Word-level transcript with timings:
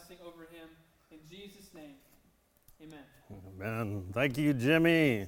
blessing 0.00 0.24
over 0.26 0.42
him. 0.42 0.68
In 1.10 1.18
Jesus' 1.28 1.74
name, 1.74 1.96
amen. 2.82 3.00
Amen. 3.60 4.04
Thank 4.14 4.38
you, 4.38 4.54
Jimmy. 4.54 5.26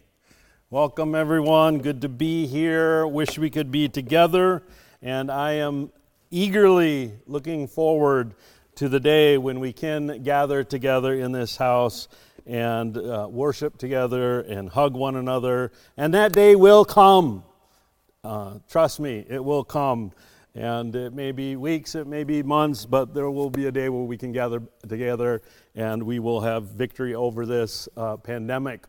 Welcome, 0.70 1.14
everyone. 1.14 1.78
Good 1.78 2.00
to 2.02 2.08
be 2.08 2.46
here. 2.46 3.06
Wish 3.06 3.38
we 3.38 3.50
could 3.50 3.70
be 3.70 3.88
together. 3.90 4.62
And 5.02 5.30
I 5.30 5.54
am 5.54 5.90
eagerly 6.30 7.12
looking 7.26 7.66
forward 7.66 8.34
to 8.76 8.88
the 8.88 9.00
day 9.00 9.36
when 9.36 9.60
we 9.60 9.74
can 9.74 10.22
gather 10.22 10.64
together 10.64 11.12
in 11.12 11.32
this 11.32 11.56
house 11.56 12.08
and 12.46 12.96
uh, 12.96 13.28
worship 13.30 13.76
together 13.76 14.40
and 14.40 14.70
hug 14.70 14.94
one 14.94 15.16
another. 15.16 15.72
And 15.98 16.14
that 16.14 16.32
day 16.32 16.54
will 16.54 16.86
come. 16.86 17.44
Uh, 18.24 18.54
trust 18.70 19.00
me, 19.00 19.26
it 19.28 19.44
will 19.44 19.64
come. 19.64 20.12
And 20.54 20.94
it 20.94 21.14
may 21.14 21.32
be 21.32 21.56
weeks, 21.56 21.94
it 21.94 22.06
may 22.06 22.24
be 22.24 22.42
months, 22.42 22.84
but 22.84 23.14
there 23.14 23.30
will 23.30 23.48
be 23.48 23.66
a 23.66 23.72
day 23.72 23.88
where 23.88 24.02
we 24.02 24.18
can 24.18 24.32
gather 24.32 24.62
together 24.86 25.40
and 25.74 26.02
we 26.02 26.18
will 26.18 26.40
have 26.42 26.64
victory 26.64 27.14
over 27.14 27.46
this 27.46 27.88
uh, 27.96 28.18
pandemic. 28.18 28.84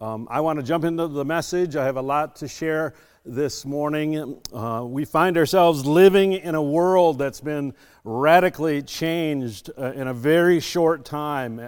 Um, 0.00 0.26
I 0.30 0.40
want 0.40 0.58
to 0.58 0.64
jump 0.64 0.84
into 0.84 1.06
the 1.06 1.24
message. 1.24 1.76
I 1.76 1.84
have 1.84 1.96
a 1.96 2.02
lot 2.02 2.36
to 2.36 2.48
share 2.48 2.94
this 3.26 3.64
morning. 3.64 4.38
Uh, 4.52 4.84
we 4.86 5.04
find 5.04 5.36
ourselves 5.36 5.86
living 5.86 6.32
in 6.32 6.54
a 6.54 6.62
world 6.62 7.18
that's 7.18 7.40
been 7.40 7.72
radically 8.02 8.82
changed 8.82 9.70
uh, 9.78 9.92
in 9.92 10.08
a 10.08 10.14
very 10.14 10.60
short 10.60 11.04
time. 11.04 11.60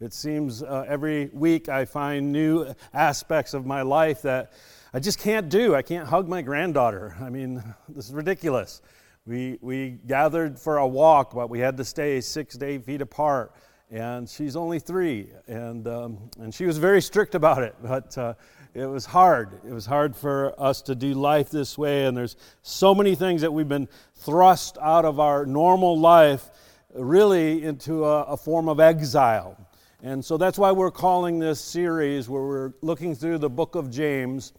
It 0.00 0.14
seems 0.14 0.62
uh, 0.62 0.84
every 0.86 1.30
week 1.32 1.68
I 1.68 1.84
find 1.84 2.32
new 2.32 2.74
aspects 2.94 3.52
of 3.52 3.66
my 3.66 3.82
life 3.82 4.22
that 4.22 4.52
I 4.94 5.00
just 5.00 5.18
can't 5.18 5.48
do. 5.48 5.74
I 5.74 5.80
can't 5.80 6.06
hug 6.06 6.28
my 6.28 6.42
granddaughter. 6.42 7.16
I 7.18 7.30
mean, 7.30 7.62
this 7.88 8.08
is 8.08 8.12
ridiculous. 8.12 8.82
We, 9.24 9.58
we 9.62 9.98
gathered 10.06 10.58
for 10.58 10.76
a 10.76 10.86
walk, 10.86 11.32
but 11.32 11.48
we 11.48 11.60
had 11.60 11.78
to 11.78 11.84
stay 11.84 12.20
six 12.20 12.58
to 12.58 12.66
eight 12.66 12.84
feet 12.84 13.00
apart. 13.00 13.54
And 13.90 14.28
she's 14.28 14.54
only 14.54 14.78
three. 14.78 15.30
And, 15.46 15.88
um, 15.88 16.30
and 16.38 16.54
she 16.54 16.66
was 16.66 16.76
very 16.76 17.00
strict 17.00 17.34
about 17.34 17.62
it. 17.62 17.74
But 17.82 18.18
uh, 18.18 18.34
it 18.74 18.84
was 18.84 19.06
hard. 19.06 19.60
It 19.66 19.72
was 19.72 19.86
hard 19.86 20.14
for 20.14 20.54
us 20.60 20.82
to 20.82 20.94
do 20.94 21.14
life 21.14 21.48
this 21.48 21.78
way. 21.78 22.04
And 22.04 22.14
there's 22.14 22.36
so 22.60 22.94
many 22.94 23.14
things 23.14 23.40
that 23.40 23.52
we've 23.52 23.68
been 23.68 23.88
thrust 24.16 24.76
out 24.78 25.06
of 25.06 25.18
our 25.18 25.46
normal 25.46 25.98
life 25.98 26.50
really 26.94 27.64
into 27.64 28.04
a, 28.04 28.24
a 28.24 28.36
form 28.36 28.68
of 28.68 28.78
exile. 28.78 29.56
And 30.02 30.22
so 30.22 30.36
that's 30.36 30.58
why 30.58 30.72
we're 30.72 30.90
calling 30.90 31.38
this 31.38 31.60
series, 31.60 32.28
where 32.28 32.42
we're 32.42 32.72
looking 32.82 33.14
through 33.14 33.38
the 33.38 33.48
book 33.48 33.74
of 33.76 33.88
James 33.88 34.52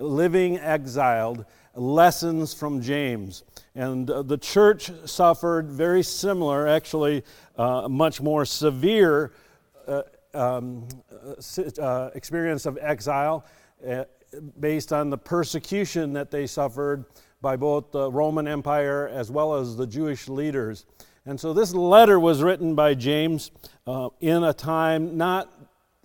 living 0.00 0.58
exiled, 0.58 1.44
lessons 1.74 2.54
from 2.54 2.80
James. 2.80 3.44
And 3.74 4.10
uh, 4.10 4.22
the 4.22 4.38
church 4.38 4.90
suffered 5.04 5.70
very 5.70 6.02
similar, 6.02 6.66
actually, 6.66 7.24
uh, 7.56 7.88
much 7.88 8.20
more 8.20 8.44
severe 8.44 9.32
uh, 9.86 10.02
um, 10.34 10.86
uh, 11.80 12.10
experience 12.14 12.66
of 12.66 12.78
exile 12.80 13.44
uh, 13.86 14.04
based 14.58 14.92
on 14.92 15.10
the 15.10 15.18
persecution 15.18 16.12
that 16.12 16.30
they 16.30 16.46
suffered 16.46 17.04
by 17.40 17.56
both 17.56 17.90
the 17.90 18.10
Roman 18.10 18.46
Empire 18.46 19.08
as 19.08 19.30
well 19.30 19.54
as 19.54 19.76
the 19.76 19.86
Jewish 19.86 20.28
leaders. 20.28 20.86
And 21.26 21.38
so 21.38 21.52
this 21.52 21.74
letter 21.74 22.18
was 22.18 22.42
written 22.42 22.74
by 22.74 22.94
James 22.94 23.50
uh, 23.86 24.10
in 24.20 24.44
a 24.44 24.52
time 24.52 25.16
not, 25.16 25.50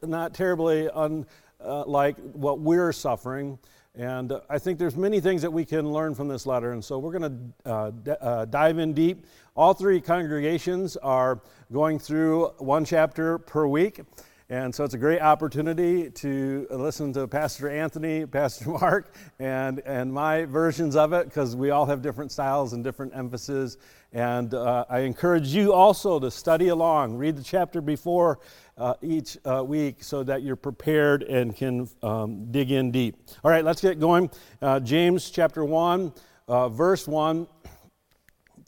not 0.02 0.34
terribly 0.34 0.90
unlike 0.94 2.18
what 2.34 2.60
we're 2.60 2.92
suffering. 2.92 3.60
And 3.98 4.32
uh, 4.32 4.42
I 4.50 4.60
think 4.60 4.78
there's 4.78 4.98
many 4.98 5.20
things 5.20 5.42
that 5.42 5.52
we 5.52 5.64
can 5.64 5.92
learn 5.92 6.16
from 6.16 6.28
this 6.28 6.46
letter. 6.46 6.72
And 6.72 6.84
so 6.84 7.00
we're 7.00 7.18
going 7.18 7.54
to 7.64 7.72
uh, 7.72 7.92
d- 7.92 8.12
uh, 8.20 8.46
dive 8.46 8.78
in 8.78 8.94
deep. 8.94 9.26
All 9.56 9.74
three 9.74 10.02
congregations 10.02 10.98
are 10.98 11.42
going 11.72 12.00
through 12.00 12.48
one 12.58 12.84
chapter 12.84 13.38
per 13.38 13.68
week. 13.68 14.02
And 14.48 14.76
so 14.76 14.84
it's 14.84 14.94
a 14.94 15.00
great 15.00 15.22
opportunity 15.22 16.12
to 16.12 16.68
listen 16.70 17.12
to 17.14 17.28
Pastor 17.28 17.68
Anthony, 17.68 18.28
Pastor 18.28 18.70
Mark, 18.82 19.16
and, 19.40 19.80
and 19.80 20.14
my 20.14 20.46
versions 20.46 20.96
of 20.96 21.14
it 21.14 21.26
because 21.26 21.56
we 21.56 21.72
all 21.72 21.88
have 21.88 22.04
different 22.04 22.32
styles 22.32 22.74
and 22.74 22.84
different 22.84 23.16
emphasis. 23.16 23.78
And 24.16 24.54
uh, 24.54 24.86
I 24.90 25.00
encourage 25.00 25.50
you 25.50 25.74
also 25.74 26.22
to 26.22 26.32
study 26.32 26.70
along, 26.70 27.18
read 27.18 27.36
the 27.36 27.44
chapter 27.44 27.82
before 27.82 28.40
uh, 28.78 28.94
each 29.02 29.38
uh, 29.44 29.62
week 29.62 30.02
so 30.06 30.24
that 30.24 30.42
you're 30.42 30.56
prepared 30.56 31.22
and 31.24 31.54
can 31.54 31.90
um, 32.02 32.50
dig 32.50 32.72
in 32.72 32.92
deep. 32.92 33.18
All 33.44 33.52
right, 33.52 33.66
let's 33.66 33.82
get 33.82 34.00
going. 34.00 34.32
Uh, 34.62 34.80
James 34.80 35.30
chapter 35.30 35.66
1, 35.66 36.14
uh, 36.48 36.70
verse 36.70 37.10
1. 37.10 37.46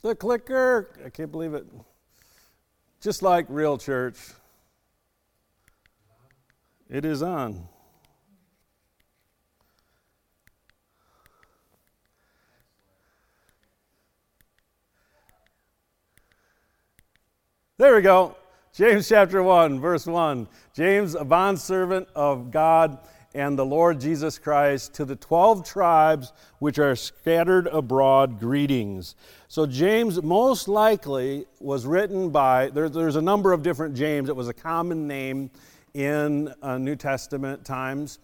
The 0.02 0.14
clicker, 0.14 0.90
I 1.02 1.08
can't 1.08 1.32
believe 1.32 1.54
it. 1.54 1.66
Just 3.00 3.22
like 3.22 3.46
real 3.48 3.78
church. 3.78 4.18
It 6.90 7.06
is 7.06 7.22
on. 7.22 7.66
There 17.78 17.94
we 17.94 18.02
go. 18.02 18.34
James 18.72 19.08
chapter 19.08 19.40
1, 19.40 19.78
verse 19.78 20.04
1. 20.04 20.48
James, 20.74 21.14
a 21.14 21.24
bondservant 21.24 22.08
of 22.12 22.50
God 22.50 22.98
and 23.36 23.56
the 23.56 23.64
Lord 23.64 24.00
Jesus 24.00 24.36
Christ, 24.36 24.94
to 24.94 25.04
the 25.04 25.14
12 25.14 25.64
tribes 25.64 26.32
which 26.58 26.80
are 26.80 26.96
scattered 26.96 27.68
abroad, 27.68 28.40
greetings. 28.40 29.14
So, 29.46 29.64
James 29.64 30.20
most 30.20 30.66
likely 30.66 31.46
was 31.60 31.86
written 31.86 32.30
by, 32.30 32.70
there, 32.70 32.88
there's 32.88 33.14
a 33.14 33.22
number 33.22 33.52
of 33.52 33.62
different 33.62 33.94
James. 33.94 34.28
It 34.28 34.34
was 34.34 34.48
a 34.48 34.54
common 34.54 35.06
name 35.06 35.48
in 35.94 36.52
uh, 36.60 36.78
New 36.78 36.96
Testament 36.96 37.64
times. 37.64 38.18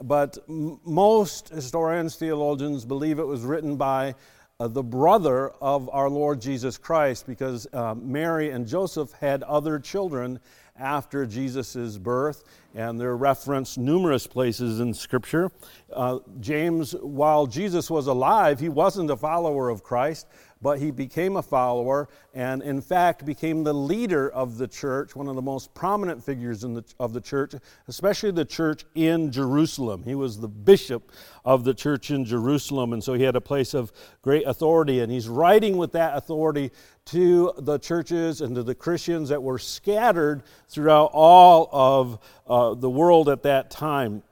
But 0.00 0.38
most 0.48 1.50
historians, 1.50 2.16
theologians 2.16 2.86
believe 2.86 3.18
it 3.18 3.26
was 3.26 3.42
written 3.42 3.76
by 3.76 4.14
uh, 4.60 4.66
the 4.66 4.82
brother 4.82 5.52
of 5.62 5.88
our 5.92 6.10
Lord 6.10 6.40
Jesus 6.40 6.76
Christ 6.76 7.28
because 7.28 7.68
uh, 7.72 7.94
Mary 7.94 8.50
and 8.50 8.66
Joseph 8.66 9.12
had 9.12 9.44
other 9.44 9.78
children 9.78 10.40
after 10.76 11.24
Jesus' 11.24 11.96
birth, 11.96 12.42
and 12.74 13.00
they're 13.00 13.16
referenced 13.16 13.78
numerous 13.78 14.26
places 14.26 14.80
in 14.80 14.92
Scripture. 14.94 15.50
Uh, 15.92 16.18
James, 16.40 16.92
while 16.92 17.46
Jesus 17.46 17.90
was 17.90 18.06
alive, 18.06 18.60
he 18.60 18.68
wasn't 18.68 19.10
a 19.10 19.16
follower 19.16 19.70
of 19.70 19.82
Christ, 19.82 20.26
but 20.60 20.78
he 20.78 20.90
became 20.90 21.36
a 21.36 21.42
follower 21.42 22.08
and, 22.34 22.62
in 22.62 22.80
fact, 22.80 23.24
became 23.24 23.62
the 23.64 23.72
leader 23.72 24.28
of 24.30 24.58
the 24.58 24.66
church, 24.66 25.14
one 25.14 25.28
of 25.28 25.36
the 25.36 25.42
most 25.42 25.72
prominent 25.72 26.22
figures 26.22 26.64
in 26.64 26.74
the, 26.74 26.84
of 26.98 27.12
the 27.12 27.20
church, 27.20 27.54
especially 27.86 28.32
the 28.32 28.44
church 28.44 28.84
in 28.94 29.30
Jerusalem. 29.30 30.02
He 30.02 30.14
was 30.14 30.40
the 30.40 30.48
bishop 30.48 31.12
of 31.44 31.64
the 31.64 31.74
church 31.74 32.10
in 32.10 32.24
Jerusalem, 32.24 32.92
and 32.92 33.02
so 33.02 33.14
he 33.14 33.22
had 33.22 33.36
a 33.36 33.40
place 33.40 33.72
of 33.72 33.92
great 34.22 34.46
authority. 34.46 35.00
And 35.00 35.12
he's 35.12 35.28
writing 35.28 35.76
with 35.76 35.92
that 35.92 36.16
authority 36.16 36.72
to 37.06 37.52
the 37.58 37.78
churches 37.78 38.40
and 38.42 38.54
to 38.54 38.62
the 38.62 38.74
Christians 38.74 39.30
that 39.30 39.42
were 39.42 39.58
scattered 39.58 40.42
throughout 40.68 41.10
all 41.14 41.70
of 41.72 42.18
uh, 42.48 42.74
the 42.74 42.90
world 42.90 43.28
at 43.28 43.42
that 43.42 43.70
time. 43.70 44.22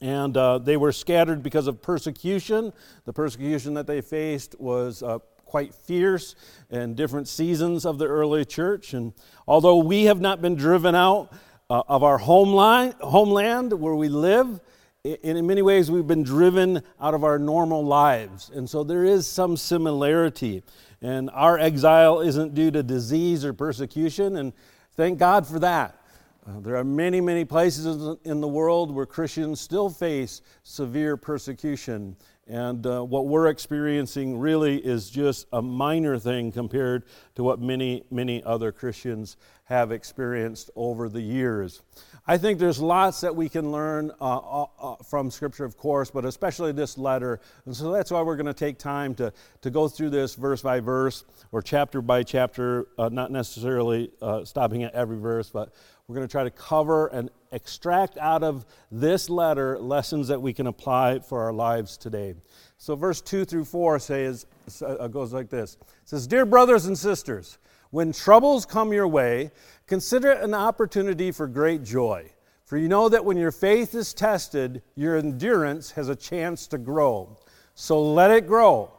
And 0.00 0.36
uh, 0.36 0.58
they 0.58 0.76
were 0.76 0.92
scattered 0.92 1.42
because 1.42 1.66
of 1.66 1.80
persecution. 1.80 2.72
The 3.06 3.12
persecution 3.12 3.74
that 3.74 3.86
they 3.86 4.02
faced 4.02 4.60
was 4.60 5.02
uh, 5.02 5.18
quite 5.46 5.74
fierce 5.74 6.34
in 6.70 6.94
different 6.94 7.28
seasons 7.28 7.86
of 7.86 7.98
the 7.98 8.06
early 8.06 8.44
church. 8.44 8.92
And 8.92 9.14
although 9.48 9.78
we 9.78 10.04
have 10.04 10.20
not 10.20 10.42
been 10.42 10.54
driven 10.54 10.94
out 10.94 11.32
uh, 11.70 11.82
of 11.88 12.02
our 12.02 12.18
homeline, 12.18 12.94
homeland 13.00 13.72
where 13.72 13.94
we 13.94 14.08
live, 14.08 14.60
in 15.04 15.46
many 15.46 15.62
ways 15.62 15.90
we've 15.90 16.06
been 16.06 16.24
driven 16.24 16.82
out 17.00 17.14
of 17.14 17.24
our 17.24 17.38
normal 17.38 17.84
lives. 17.84 18.50
And 18.52 18.68
so 18.68 18.82
there 18.82 19.04
is 19.04 19.26
some 19.26 19.56
similarity. 19.56 20.62
And 21.00 21.30
our 21.32 21.58
exile 21.58 22.20
isn't 22.20 22.54
due 22.54 22.70
to 22.72 22.82
disease 22.82 23.44
or 23.44 23.52
persecution, 23.52 24.36
and 24.36 24.52
thank 24.96 25.18
God 25.18 25.46
for 25.46 25.58
that. 25.60 26.00
Uh, 26.46 26.60
there 26.60 26.76
are 26.76 26.84
many, 26.84 27.20
many 27.20 27.44
places 27.44 28.16
in 28.24 28.40
the 28.40 28.48
world 28.48 28.94
where 28.94 29.06
Christians 29.06 29.60
still 29.60 29.90
face 29.90 30.42
severe 30.62 31.16
persecution. 31.16 32.16
And 32.46 32.86
uh, 32.86 33.02
what 33.02 33.26
we're 33.26 33.48
experiencing 33.48 34.38
really 34.38 34.76
is 34.76 35.10
just 35.10 35.48
a 35.52 35.60
minor 35.60 36.16
thing 36.20 36.52
compared 36.52 37.02
to 37.34 37.42
what 37.42 37.60
many, 37.60 38.04
many 38.12 38.44
other 38.44 38.70
Christians 38.70 39.36
have 39.64 39.90
experienced 39.90 40.70
over 40.76 41.08
the 41.08 41.20
years. 41.20 41.82
I 42.28 42.38
think 42.38 42.60
there's 42.60 42.78
lots 42.78 43.20
that 43.22 43.34
we 43.34 43.48
can 43.48 43.72
learn 43.72 44.12
uh, 44.20 44.36
uh, 44.36 44.66
uh 44.80 44.96
from 45.02 45.32
Scripture, 45.32 45.64
of 45.64 45.76
course, 45.76 46.08
but 46.08 46.24
especially 46.24 46.70
this 46.70 46.96
letter. 46.96 47.40
And 47.64 47.74
so 47.74 47.90
that's 47.90 48.12
why 48.12 48.22
we're 48.22 48.36
going 48.36 48.46
to 48.46 48.54
take 48.54 48.78
time 48.78 49.16
to, 49.16 49.32
to 49.62 49.70
go 49.70 49.88
through 49.88 50.10
this 50.10 50.36
verse 50.36 50.62
by 50.62 50.78
verse 50.78 51.24
or 51.50 51.62
chapter 51.62 52.00
by 52.00 52.22
chapter, 52.22 52.86
uh, 52.96 53.08
not 53.08 53.32
necessarily 53.32 54.12
stopping 54.44 54.84
at 54.84 54.94
every 54.94 55.18
verse, 55.18 55.50
but 55.50 55.72
we're 56.08 56.14
going 56.14 56.26
to 56.26 56.30
try 56.30 56.44
to 56.44 56.50
cover 56.50 57.08
and 57.08 57.30
extract 57.50 58.16
out 58.18 58.44
of 58.44 58.64
this 58.92 59.28
letter 59.28 59.76
lessons 59.76 60.28
that 60.28 60.40
we 60.40 60.52
can 60.52 60.68
apply 60.68 61.18
for 61.18 61.42
our 61.42 61.52
lives 61.52 61.96
today. 61.96 62.34
So, 62.78 62.94
verse 62.94 63.20
2 63.20 63.44
through 63.44 63.64
4 63.64 63.98
says, 63.98 64.46
uh, 64.82 65.08
goes 65.08 65.32
like 65.32 65.50
this 65.50 65.76
It 65.80 66.08
says, 66.08 66.28
Dear 66.28 66.46
brothers 66.46 66.86
and 66.86 66.96
sisters, 66.96 67.58
When 67.90 68.12
troubles 68.12 68.64
come 68.64 68.92
your 68.92 69.08
way, 69.08 69.50
consider 69.88 70.30
it 70.30 70.42
an 70.42 70.54
opportunity 70.54 71.32
for 71.32 71.48
great 71.48 71.82
joy. 71.82 72.30
For 72.64 72.76
you 72.76 72.86
know 72.86 73.08
that 73.08 73.24
when 73.24 73.36
your 73.36 73.52
faith 73.52 73.94
is 73.94 74.14
tested, 74.14 74.82
your 74.94 75.16
endurance 75.16 75.90
has 75.92 76.08
a 76.08 76.16
chance 76.16 76.68
to 76.68 76.78
grow. 76.78 77.36
So 77.74 78.00
let 78.00 78.30
it 78.30 78.46
grow. 78.46 78.92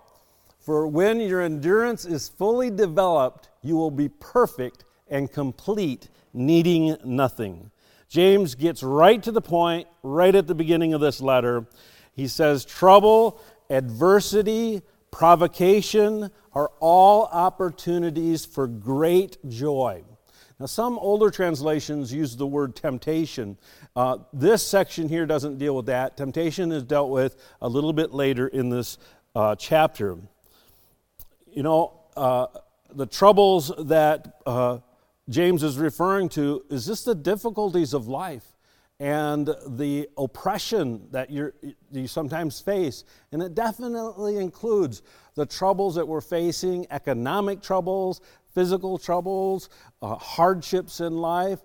For 0.60 0.88
when 0.88 1.22
your 1.22 1.42
endurance 1.42 2.04
is 2.04 2.28
fully 2.28 2.70
developed, 2.70 3.48
you 3.62 3.78
will 3.78 3.92
be 3.92 4.10
perfect 4.10 4.84
and 5.10 5.32
complete, 5.32 6.10
needing 6.38 6.96
nothing. 7.04 7.72
James 8.10 8.56
gets 8.56 8.84
right 8.84 9.22
to 9.24 9.32
the 9.32 9.42
point 9.42 9.88
right 10.04 10.34
at 10.34 10.48
the 10.48 10.56
beginning 10.56 10.94
of 10.94 11.02
this 11.02 11.20
letter. 11.20 11.66
He 12.14 12.28
says, 12.28 12.64
Trouble, 12.64 13.42
adversity, 13.70 14.82
provocation 15.12 16.32
are 16.54 16.72
all 16.80 17.26
opportunities 17.26 18.46
for 18.46 18.68
great 18.68 19.38
joy. 19.50 20.04
Now, 20.60 20.66
some 20.66 20.98
older 20.98 21.30
translations 21.30 22.12
use 22.12 22.36
the 22.36 22.48
word 22.48 22.76
temptation. 22.76 23.58
Uh, 23.96 24.18
this 24.34 24.66
section 24.66 25.08
here 25.08 25.26
doesn't 25.28 25.60
deal 25.60 25.76
with 25.76 25.86
that. 25.86 26.18
Temptation 26.18 26.72
is 26.72 26.84
dealt 26.84 27.12
with 27.12 27.36
a 27.62 27.70
little 27.70 27.94
bit 27.94 28.12
later 28.12 28.48
in 28.48 28.70
this 28.70 28.98
uh, 29.36 29.56
chapter. 29.56 30.18
You 31.52 31.62
know, 31.62 32.00
uh, 32.16 32.48
the 32.94 33.06
troubles 33.06 33.72
that 33.78 34.42
uh, 34.48 34.80
James 35.30 35.64
is 35.64 35.78
referring 35.78 36.30
to 36.30 36.64
is 36.70 36.86
just 36.86 37.06
the 37.06 37.16
difficulties 37.16 37.94
of 37.94 38.08
life 38.08 38.54
and 39.00 39.54
the 39.68 40.08
oppression 40.18 41.08
that 41.12 41.30
you 41.30 41.52
sometimes 42.08 42.60
face. 42.60 43.04
And 43.32 43.44
it 43.44 43.54
definitely 43.54 44.38
includes 44.38 45.04
the 45.36 45.46
troubles 45.46 45.96
that 45.96 46.08
we're 46.08 46.22
facing 46.22 46.88
economic 46.90 47.62
troubles, 47.62 48.22
physical 48.56 48.98
troubles, 48.98 49.70
uh, 50.02 50.16
hardships 50.16 51.00
in 51.00 51.18
life, 51.18 51.60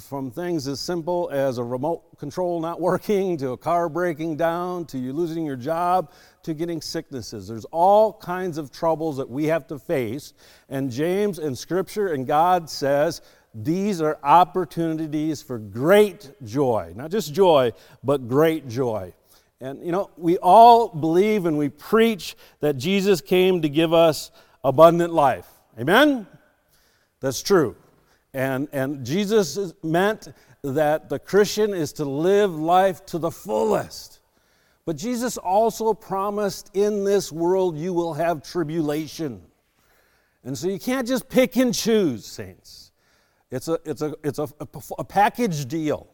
from 0.00 0.30
things 0.30 0.68
as 0.68 0.78
simple 0.78 1.28
as 1.32 1.58
a 1.58 1.64
remote 1.64 2.16
control 2.18 2.60
not 2.60 2.80
working, 2.80 3.36
to 3.38 3.50
a 3.50 3.56
car 3.56 3.88
breaking 3.88 4.36
down, 4.36 4.84
to 4.84 4.98
you 4.98 5.12
losing 5.12 5.44
your 5.44 5.56
job, 5.56 6.12
to 6.42 6.54
getting 6.54 6.80
sicknesses. 6.80 7.48
There's 7.48 7.64
all 7.66 8.12
kinds 8.12 8.58
of 8.58 8.70
troubles 8.70 9.16
that 9.16 9.28
we 9.28 9.46
have 9.46 9.66
to 9.68 9.78
face. 9.78 10.34
And 10.68 10.90
James 10.90 11.38
in 11.38 11.54
Scripture 11.54 12.08
and 12.08 12.26
God 12.26 12.70
says, 12.70 13.20
these 13.54 14.00
are 14.00 14.18
opportunities 14.22 15.42
for 15.42 15.58
great 15.58 16.30
joy. 16.44 16.92
Not 16.94 17.10
just 17.10 17.32
joy, 17.32 17.72
but 18.04 18.28
great 18.28 18.68
joy. 18.68 19.14
And 19.60 19.84
you 19.84 19.90
know, 19.90 20.10
we 20.16 20.38
all 20.38 20.88
believe 20.88 21.46
and 21.46 21.58
we 21.58 21.68
preach 21.68 22.36
that 22.60 22.76
Jesus 22.76 23.20
came 23.20 23.62
to 23.62 23.68
give 23.68 23.92
us 23.92 24.30
abundant 24.62 25.12
life. 25.12 25.48
Amen? 25.78 26.26
That's 27.20 27.42
true. 27.42 27.76
And, 28.32 28.68
and 28.72 29.04
Jesus 29.04 29.72
meant 29.82 30.28
that 30.62 31.08
the 31.08 31.18
Christian 31.18 31.72
is 31.72 31.94
to 31.94 32.04
live 32.04 32.54
life 32.54 33.04
to 33.06 33.18
the 33.18 33.30
fullest. 33.30 34.17
But 34.88 34.96
Jesus 34.96 35.36
also 35.36 35.92
promised 35.92 36.70
in 36.72 37.04
this 37.04 37.30
world 37.30 37.76
you 37.76 37.92
will 37.92 38.14
have 38.14 38.42
tribulation. 38.42 39.42
And 40.42 40.56
so 40.56 40.66
you 40.66 40.78
can't 40.78 41.06
just 41.06 41.28
pick 41.28 41.56
and 41.56 41.74
choose, 41.74 42.24
saints. 42.24 42.92
It's 43.50 43.68
a, 43.68 43.78
it's 43.84 44.00
a, 44.00 44.14
it's 44.24 44.38
a, 44.38 44.48
a, 44.98 45.04
package 45.04 45.66
deal. 45.66 46.08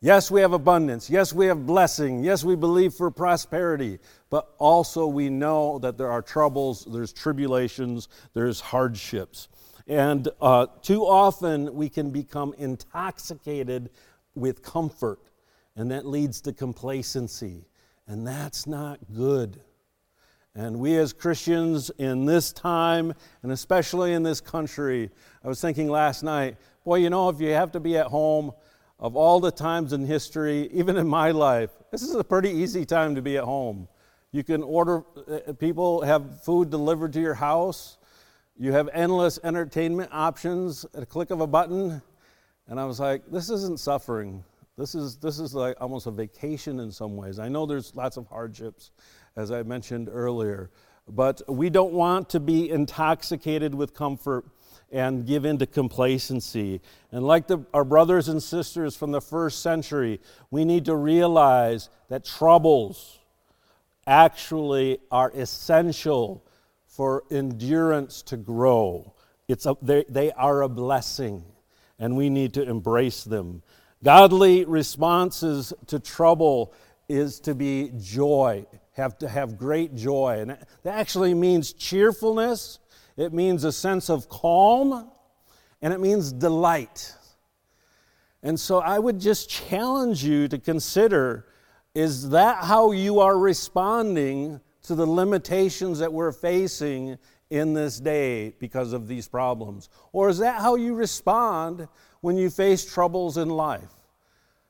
Yes, 0.00 0.28
we 0.28 0.40
have 0.40 0.52
abundance. 0.52 1.08
Yes, 1.08 1.32
we 1.32 1.46
have 1.46 1.66
blessing. 1.66 2.24
Yes, 2.24 2.42
we 2.42 2.56
believe 2.56 2.94
for 2.94 3.12
prosperity. 3.12 4.00
But 4.28 4.56
also, 4.58 5.06
we 5.06 5.30
know 5.30 5.78
that 5.78 5.96
there 5.96 6.10
are 6.10 6.20
troubles, 6.20 6.88
there's 6.90 7.12
tribulations, 7.12 8.08
there's 8.34 8.58
hardships. 8.58 9.46
And 9.86 10.28
uh, 10.42 10.66
too 10.82 11.02
often, 11.02 11.72
we 11.74 11.88
can 11.88 12.10
become 12.10 12.56
intoxicated 12.58 13.88
with 14.34 14.64
comfort, 14.64 15.20
and 15.76 15.92
that 15.92 16.06
leads 16.06 16.40
to 16.40 16.52
complacency. 16.52 17.66
And 18.10 18.26
that's 18.26 18.66
not 18.66 18.98
good. 19.14 19.60
And 20.56 20.80
we 20.80 20.96
as 20.96 21.12
Christians 21.12 21.92
in 21.96 22.24
this 22.24 22.52
time, 22.52 23.14
and 23.44 23.52
especially 23.52 24.14
in 24.14 24.24
this 24.24 24.40
country, 24.40 25.10
I 25.44 25.46
was 25.46 25.60
thinking 25.60 25.88
last 25.88 26.24
night, 26.24 26.56
boy, 26.84 26.96
you 26.96 27.08
know, 27.08 27.28
if 27.28 27.40
you 27.40 27.50
have 27.50 27.70
to 27.70 27.78
be 27.78 27.96
at 27.96 28.08
home, 28.08 28.50
of 28.98 29.14
all 29.14 29.38
the 29.38 29.52
times 29.52 29.92
in 29.92 30.04
history, 30.04 30.68
even 30.72 30.96
in 30.96 31.06
my 31.06 31.30
life, 31.30 31.70
this 31.92 32.02
is 32.02 32.12
a 32.16 32.24
pretty 32.24 32.50
easy 32.50 32.84
time 32.84 33.14
to 33.14 33.22
be 33.22 33.36
at 33.36 33.44
home. 33.44 33.86
You 34.32 34.42
can 34.42 34.64
order, 34.64 35.04
uh, 35.28 35.52
people 35.52 36.02
have 36.02 36.42
food 36.42 36.68
delivered 36.68 37.12
to 37.12 37.20
your 37.20 37.34
house. 37.34 37.96
You 38.58 38.72
have 38.72 38.88
endless 38.92 39.38
entertainment 39.44 40.10
options 40.12 40.84
at 40.94 41.04
a 41.04 41.06
click 41.06 41.30
of 41.30 41.40
a 41.40 41.46
button. 41.46 42.02
And 42.66 42.80
I 42.80 42.86
was 42.86 42.98
like, 42.98 43.22
this 43.30 43.50
isn't 43.50 43.78
suffering. 43.78 44.42
This 44.80 44.94
is, 44.94 45.16
this 45.16 45.38
is 45.38 45.54
like 45.54 45.76
almost 45.78 46.06
a 46.06 46.10
vacation 46.10 46.80
in 46.80 46.90
some 46.90 47.14
ways. 47.14 47.38
I 47.38 47.50
know 47.50 47.66
there's 47.66 47.94
lots 47.94 48.16
of 48.16 48.26
hardships, 48.28 48.92
as 49.36 49.50
I 49.50 49.62
mentioned 49.62 50.08
earlier, 50.10 50.70
but 51.06 51.42
we 51.46 51.68
don't 51.68 51.92
want 51.92 52.30
to 52.30 52.40
be 52.40 52.70
intoxicated 52.70 53.74
with 53.74 53.92
comfort 53.92 54.46
and 54.90 55.26
give 55.26 55.44
in 55.44 55.58
to 55.58 55.66
complacency. 55.66 56.80
And 57.12 57.26
like 57.26 57.46
the, 57.46 57.58
our 57.74 57.84
brothers 57.84 58.28
and 58.28 58.42
sisters 58.42 58.96
from 58.96 59.12
the 59.12 59.20
first 59.20 59.62
century, 59.62 60.18
we 60.50 60.64
need 60.64 60.86
to 60.86 60.96
realize 60.96 61.90
that 62.08 62.24
troubles 62.24 63.18
actually 64.06 64.98
are 65.10 65.30
essential 65.34 66.42
for 66.86 67.24
endurance 67.30 68.22
to 68.22 68.38
grow. 68.38 69.12
It's 69.46 69.66
a, 69.66 69.76
they, 69.82 70.04
they 70.08 70.32
are 70.32 70.62
a 70.62 70.70
blessing, 70.70 71.44
and 71.98 72.16
we 72.16 72.30
need 72.30 72.54
to 72.54 72.62
embrace 72.62 73.24
them. 73.24 73.62
Godly 74.02 74.64
responses 74.64 75.72
to 75.86 75.98
trouble 75.98 76.72
is 77.08 77.40
to 77.40 77.54
be 77.54 77.92
joy, 77.98 78.66
have 78.92 79.18
to 79.18 79.28
have 79.28 79.58
great 79.58 79.94
joy. 79.94 80.38
And 80.40 80.50
that 80.50 80.98
actually 80.98 81.34
means 81.34 81.72
cheerfulness 81.72 82.78
it 83.20 83.34
means 83.34 83.64
a 83.64 83.72
sense 83.72 84.08
of 84.08 84.30
calm, 84.30 85.10
and 85.82 85.92
it 85.92 86.00
means 86.00 86.32
delight. 86.32 87.14
And 88.42 88.58
so 88.58 88.78
I 88.78 88.98
would 88.98 89.20
just 89.20 89.50
challenge 89.50 90.24
you 90.24 90.48
to 90.48 90.58
consider 90.58 91.46
is 91.94 92.30
that 92.30 92.64
how 92.64 92.92
you 92.92 93.20
are 93.20 93.36
responding 93.36 94.58
to 94.84 94.94
the 94.94 95.04
limitations 95.04 95.98
that 95.98 96.10
we're 96.10 96.32
facing 96.32 97.18
in 97.50 97.74
this 97.74 98.00
day 98.00 98.54
because 98.58 98.94
of 98.94 99.06
these 99.06 99.28
problems? 99.28 99.90
Or 100.12 100.30
is 100.30 100.38
that 100.38 100.62
how 100.62 100.76
you 100.76 100.94
respond 100.94 101.88
when 102.20 102.36
you 102.36 102.50
face 102.50 102.84
troubles 102.84 103.36
in 103.36 103.48
life? 103.48 103.88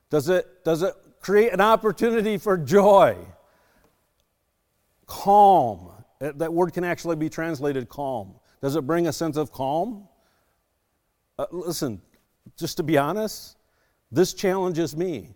Does 0.09 0.29
it, 0.29 0.63
does 0.63 0.83
it 0.83 0.93
create 1.19 1.53
an 1.53 1.61
opportunity 1.61 2.37
for 2.37 2.57
joy, 2.57 3.17
calm? 5.05 5.91
That 6.19 6.53
word 6.53 6.73
can 6.73 6.83
actually 6.83 7.15
be 7.15 7.29
translated 7.29 7.89
calm. 7.89 8.35
Does 8.61 8.75
it 8.75 8.85
bring 8.85 9.07
a 9.07 9.13
sense 9.13 9.37
of 9.37 9.51
calm? 9.51 10.07
Uh, 11.39 11.45
listen, 11.51 12.01
just 12.57 12.77
to 12.77 12.83
be 12.83 12.97
honest, 12.97 13.57
this 14.11 14.33
challenges 14.33 14.95
me 14.95 15.29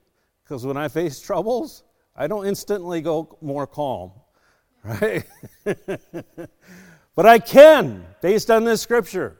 because 0.43 0.65
when 0.65 0.77
I 0.77 0.89
face 0.89 1.19
troubles, 1.19 1.83
I 2.15 2.27
don't 2.27 2.45
instantly 2.45 3.01
go 3.01 3.37
more 3.41 3.65
calm, 3.65 4.11
right? 4.83 5.23
but 7.15 7.25
I 7.25 7.39
can 7.39 8.05
based 8.21 8.51
on 8.51 8.63
this 8.63 8.81
scripture. 8.81 9.37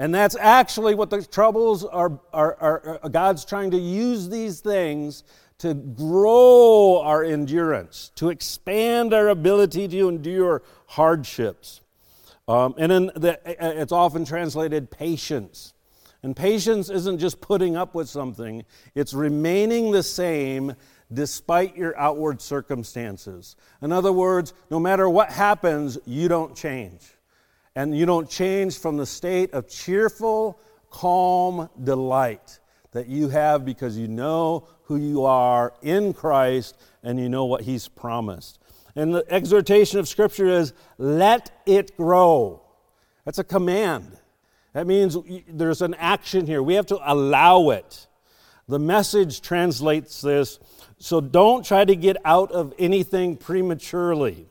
And 0.00 0.14
that's 0.14 0.34
actually 0.34 0.94
what 0.94 1.10
the 1.10 1.22
troubles 1.22 1.84
are, 1.84 2.18
are, 2.32 2.56
are, 2.58 3.00
are, 3.02 3.08
God's 3.10 3.44
trying 3.44 3.72
to 3.72 3.76
use 3.76 4.30
these 4.30 4.60
things 4.60 5.24
to 5.58 5.74
grow 5.74 7.02
our 7.04 7.22
endurance, 7.22 8.10
to 8.14 8.30
expand 8.30 9.12
our 9.12 9.28
ability 9.28 9.88
to 9.88 10.08
endure 10.08 10.62
hardships. 10.86 11.82
Um, 12.48 12.74
and 12.78 12.90
then 12.90 13.10
the, 13.14 13.38
it's 13.44 13.92
often 13.92 14.24
translated 14.24 14.90
patience. 14.90 15.74
And 16.22 16.34
patience 16.34 16.88
isn't 16.88 17.18
just 17.18 17.42
putting 17.42 17.76
up 17.76 17.94
with 17.94 18.08
something, 18.08 18.64
it's 18.94 19.12
remaining 19.12 19.90
the 19.90 20.02
same 20.02 20.76
despite 21.12 21.76
your 21.76 21.94
outward 21.98 22.40
circumstances. 22.40 23.54
In 23.82 23.92
other 23.92 24.12
words, 24.12 24.54
no 24.70 24.80
matter 24.80 25.10
what 25.10 25.30
happens, 25.30 25.98
you 26.06 26.26
don't 26.28 26.56
change. 26.56 27.02
And 27.76 27.96
you 27.96 28.06
don't 28.06 28.28
change 28.28 28.78
from 28.78 28.96
the 28.96 29.06
state 29.06 29.52
of 29.52 29.68
cheerful, 29.68 30.58
calm 30.90 31.68
delight 31.82 32.58
that 32.92 33.06
you 33.06 33.28
have 33.28 33.64
because 33.64 33.96
you 33.96 34.08
know 34.08 34.66
who 34.84 34.96
you 34.96 35.24
are 35.24 35.72
in 35.82 36.12
Christ 36.12 36.76
and 37.02 37.18
you 37.18 37.28
know 37.28 37.44
what 37.44 37.62
He's 37.62 37.86
promised. 37.86 38.58
And 38.96 39.14
the 39.14 39.24
exhortation 39.28 40.00
of 40.00 40.08
Scripture 40.08 40.48
is 40.48 40.72
let 40.98 41.62
it 41.64 41.96
grow. 41.96 42.62
That's 43.24 43.38
a 43.38 43.44
command. 43.44 44.18
That 44.72 44.86
means 44.86 45.16
there's 45.48 45.82
an 45.82 45.94
action 45.94 46.46
here. 46.46 46.62
We 46.62 46.74
have 46.74 46.86
to 46.86 46.98
allow 47.04 47.70
it. 47.70 48.08
The 48.68 48.78
message 48.78 49.40
translates 49.40 50.20
this 50.20 50.58
so 51.00 51.22
don't 51.22 51.64
try 51.64 51.84
to 51.84 51.96
get 51.96 52.18
out 52.26 52.52
of 52.52 52.74
anything 52.78 53.38
prematurely. 53.38 54.49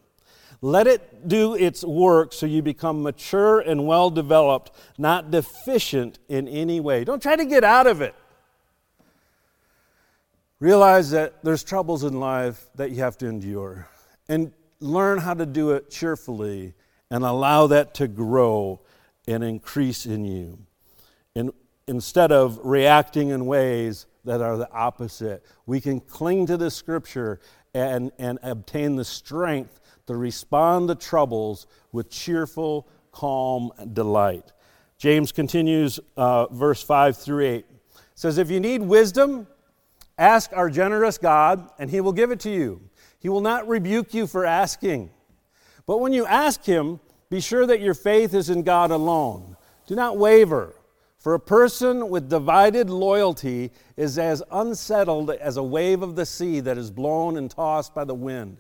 Let 0.62 0.88
it 0.88 1.28
do 1.28 1.56
its 1.56 1.84
work 1.84 2.34
so 2.34 2.46
you 2.46 2.62
become 2.62 3.02
mature 3.02 3.60
and 3.60 3.88
well 3.88 4.10
developed, 4.10 4.72
not 4.98 5.32
deficient 5.32 6.20
in 6.28 6.48
any 6.48 6.80
way. 6.80 7.06
Don't 7.06 7.22
try 7.22 7.36
to 7.38 7.46
get 7.46 7.64
out 7.64 7.88
of 7.88 8.02
it. 8.02 8.14
Realize 10.60 11.12
that 11.12 11.42
there's 11.44 11.64
troubles 11.64 12.04
in 12.04 12.20
life 12.20 12.68
that 12.76 12.92
you 12.92 12.98
have 12.98 13.18
to 13.20 13.28
endure 13.28 13.88
and 14.28 14.52
learn 14.82 15.18
how 15.20 15.34
to 15.34 15.46
do 15.46 15.72
it 15.72 15.90
cheerfully 15.90 16.74
and 17.10 17.24
allow 17.24 17.68
that 17.68 17.94
to 17.96 18.08
grow 18.10 18.82
and 19.28 19.44
increase 19.44 20.06
in 20.06 20.26
you. 20.26 20.60
And 21.36 21.52
instead 21.88 22.34
of 22.34 22.60
reacting 22.64 23.30
in 23.30 23.46
ways 23.46 24.06
that 24.26 24.42
are 24.42 24.58
the 24.58 24.70
opposite, 24.72 25.46
we 25.66 25.80
can 25.80 26.02
cling 26.02 26.46
to 26.48 26.58
the 26.58 26.70
scripture 26.70 27.40
and, 27.74 28.12
and 28.20 28.40
obtain 28.44 28.98
the 28.98 29.06
strength 29.06 29.79
to 30.10 30.18
respond 30.18 30.88
to 30.88 30.96
troubles 30.96 31.68
with 31.92 32.10
cheerful, 32.10 32.88
calm 33.12 33.72
delight. 33.94 34.52
James 34.98 35.32
continues, 35.32 36.00
uh, 36.18 36.48
verse 36.48 36.82
5 36.82 37.16
through 37.16 37.46
8. 37.46 37.66
says, 38.16 38.40
If 38.40 38.50
you 38.50 38.60
need 38.60 38.82
wisdom, 38.82 39.46
ask 40.18 40.50
our 40.52 40.68
generous 40.68 41.20
God, 41.20 41.70
and 41.78 41.92
he 41.92 42.02
will 42.02 42.12
give 42.12 42.32
it 42.32 42.40
to 42.40 42.50
you. 42.50 42.82
He 43.20 43.30
will 43.30 43.42
not 43.42 43.68
rebuke 43.68 44.16
you 44.16 44.26
for 44.26 44.48
asking. 44.48 45.12
But 45.86 46.00
when 46.00 46.12
you 46.12 46.26
ask 46.26 46.64
him, 46.64 47.00
be 47.30 47.40
sure 47.40 47.68
that 47.68 47.80
your 47.80 47.94
faith 47.94 48.34
is 48.34 48.50
in 48.50 48.64
God 48.64 48.90
alone. 48.90 49.58
Do 49.86 49.94
not 49.94 50.18
waver, 50.18 50.74
for 51.20 51.36
a 51.36 51.40
person 51.40 52.10
with 52.10 52.32
divided 52.32 52.90
loyalty 52.90 53.70
is 53.96 54.18
as 54.18 54.42
unsettled 54.50 55.30
as 55.30 55.58
a 55.58 55.64
wave 55.64 56.02
of 56.02 56.16
the 56.16 56.26
sea 56.26 56.62
that 56.62 56.80
is 56.80 56.90
blown 56.90 57.38
and 57.38 57.52
tossed 57.52 57.94
by 57.94 58.06
the 58.06 58.16
wind. 58.16 58.58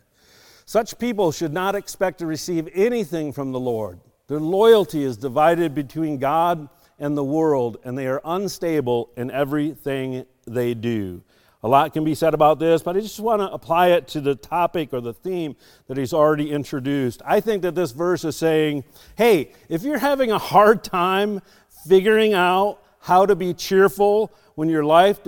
Such 0.70 1.00
people 1.00 1.32
should 1.32 1.52
not 1.52 1.74
expect 1.74 2.20
to 2.20 2.28
receive 2.28 2.70
anything 2.76 3.34
from 3.34 3.52
the 3.52 3.60
Lord. 3.60 4.00
Their 4.28 4.40
loyalty 4.40 5.04
is 5.04 5.18
divided 5.18 5.74
between 5.74 6.20
God 6.20 6.70
and 7.00 7.18
the 7.18 7.24
world, 7.24 7.78
and 7.84 7.98
they 7.98 8.06
are 8.06 8.22
unstable 8.24 9.10
in 9.18 9.32
everything 9.32 10.28
they 10.46 10.76
do. 10.76 11.24
A 11.64 11.68
lot 11.68 11.92
can 11.94 12.04
be 12.04 12.14
said 12.14 12.36
about 12.36 12.60
this, 12.60 12.84
but 12.84 12.96
I 12.96 13.00
just 13.00 13.20
want 13.20 13.42
to 13.42 13.52
apply 13.52 13.88
it 13.94 14.08
to 14.10 14.22
the 14.22 14.36
topic 14.36 14.94
or 14.94 15.02
the 15.02 15.12
theme 15.12 15.56
that 15.88 15.98
he's 15.98 16.14
already 16.14 16.52
introduced. 16.52 17.24
I 17.26 17.40
think 17.40 17.64
that 17.64 17.74
this 17.74 17.90
verse 17.90 18.24
is 18.24 18.36
saying, 18.36 18.84
hey, 19.18 19.54
if 19.70 19.82
you're 19.82 19.98
having 19.98 20.32
a 20.32 20.38
hard 20.38 20.84
time 20.84 21.42
figuring 21.88 22.36
out 22.36 22.78
how 23.00 23.26
to 23.26 23.36
be 23.36 23.56
cheerful 23.56 24.32
when 24.54 24.70
your 24.70 24.86
life 24.86 25.20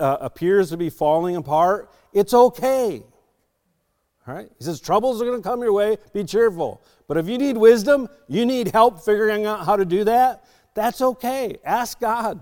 uh, 0.00 0.16
appears 0.22 0.70
to 0.70 0.78
be 0.78 0.88
falling 0.88 1.36
apart, 1.36 1.92
it's 2.14 2.32
okay. 2.32 3.02
He 4.58 4.64
says, 4.64 4.80
troubles 4.80 5.22
are 5.22 5.24
going 5.24 5.40
to 5.40 5.48
come 5.48 5.62
your 5.62 5.72
way, 5.72 5.98
be 6.12 6.24
cheerful. 6.24 6.82
But 7.06 7.16
if 7.16 7.28
you 7.28 7.38
need 7.38 7.56
wisdom, 7.56 8.08
you 8.26 8.44
need 8.44 8.72
help 8.72 9.00
figuring 9.00 9.46
out 9.46 9.64
how 9.64 9.76
to 9.76 9.84
do 9.84 10.04
that, 10.04 10.44
that's 10.74 11.00
okay. 11.00 11.56
Ask 11.64 12.00
God. 12.00 12.40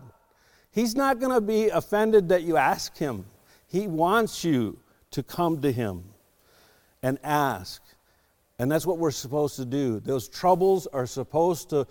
He's 0.71 0.97
not 0.97 1.21
going 1.21 1.33
to 1.33 1.41
be 1.41 1.69
offended 1.69 2.31
that 2.31 2.43
you 2.43 2.57
ask 2.57 2.97
Him. 2.97 3.27
He 3.67 3.87
wants 3.87 4.45
you 4.45 4.79
to 5.13 5.23
come 5.23 5.61
to 5.61 5.71
Him 5.71 6.05
and 7.03 7.19
ask. 7.23 7.83
And 8.59 8.73
that's 8.73 8.87
what 8.87 8.99
we're 8.99 9.11
supposed 9.11 9.57
to 9.57 9.65
do. 9.65 10.01
Those 10.01 10.29
troubles 10.29 10.87
are 10.87 11.07
supposed 11.07 11.71
to 11.71 11.87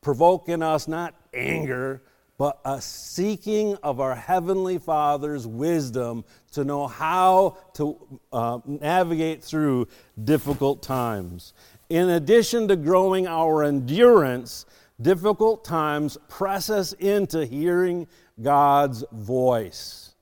provoke 0.00 0.48
in 0.48 0.62
us 0.62 0.88
not 0.88 1.14
anger, 1.34 2.02
but 2.38 2.60
a 2.64 2.80
seeking 2.80 3.74
of 3.82 3.98
our 4.00 4.14
Heavenly 4.14 4.78
Father's 4.78 5.46
wisdom 5.46 6.24
to 6.52 6.64
know 6.64 6.86
how 6.86 7.58
to 7.74 8.20
uh, 8.32 8.60
navigate 8.64 9.42
through 9.42 9.88
difficult 10.22 10.82
times. 10.82 11.52
In 11.90 12.10
addition 12.10 12.68
to 12.68 12.76
growing 12.76 13.26
our 13.26 13.64
endurance, 13.64 14.66
difficult 15.00 15.64
times 15.64 16.16
press 16.28 16.70
us 16.70 16.92
into 16.94 17.44
hearing 17.44 18.06
God's 18.40 19.04
voice. 19.10 20.14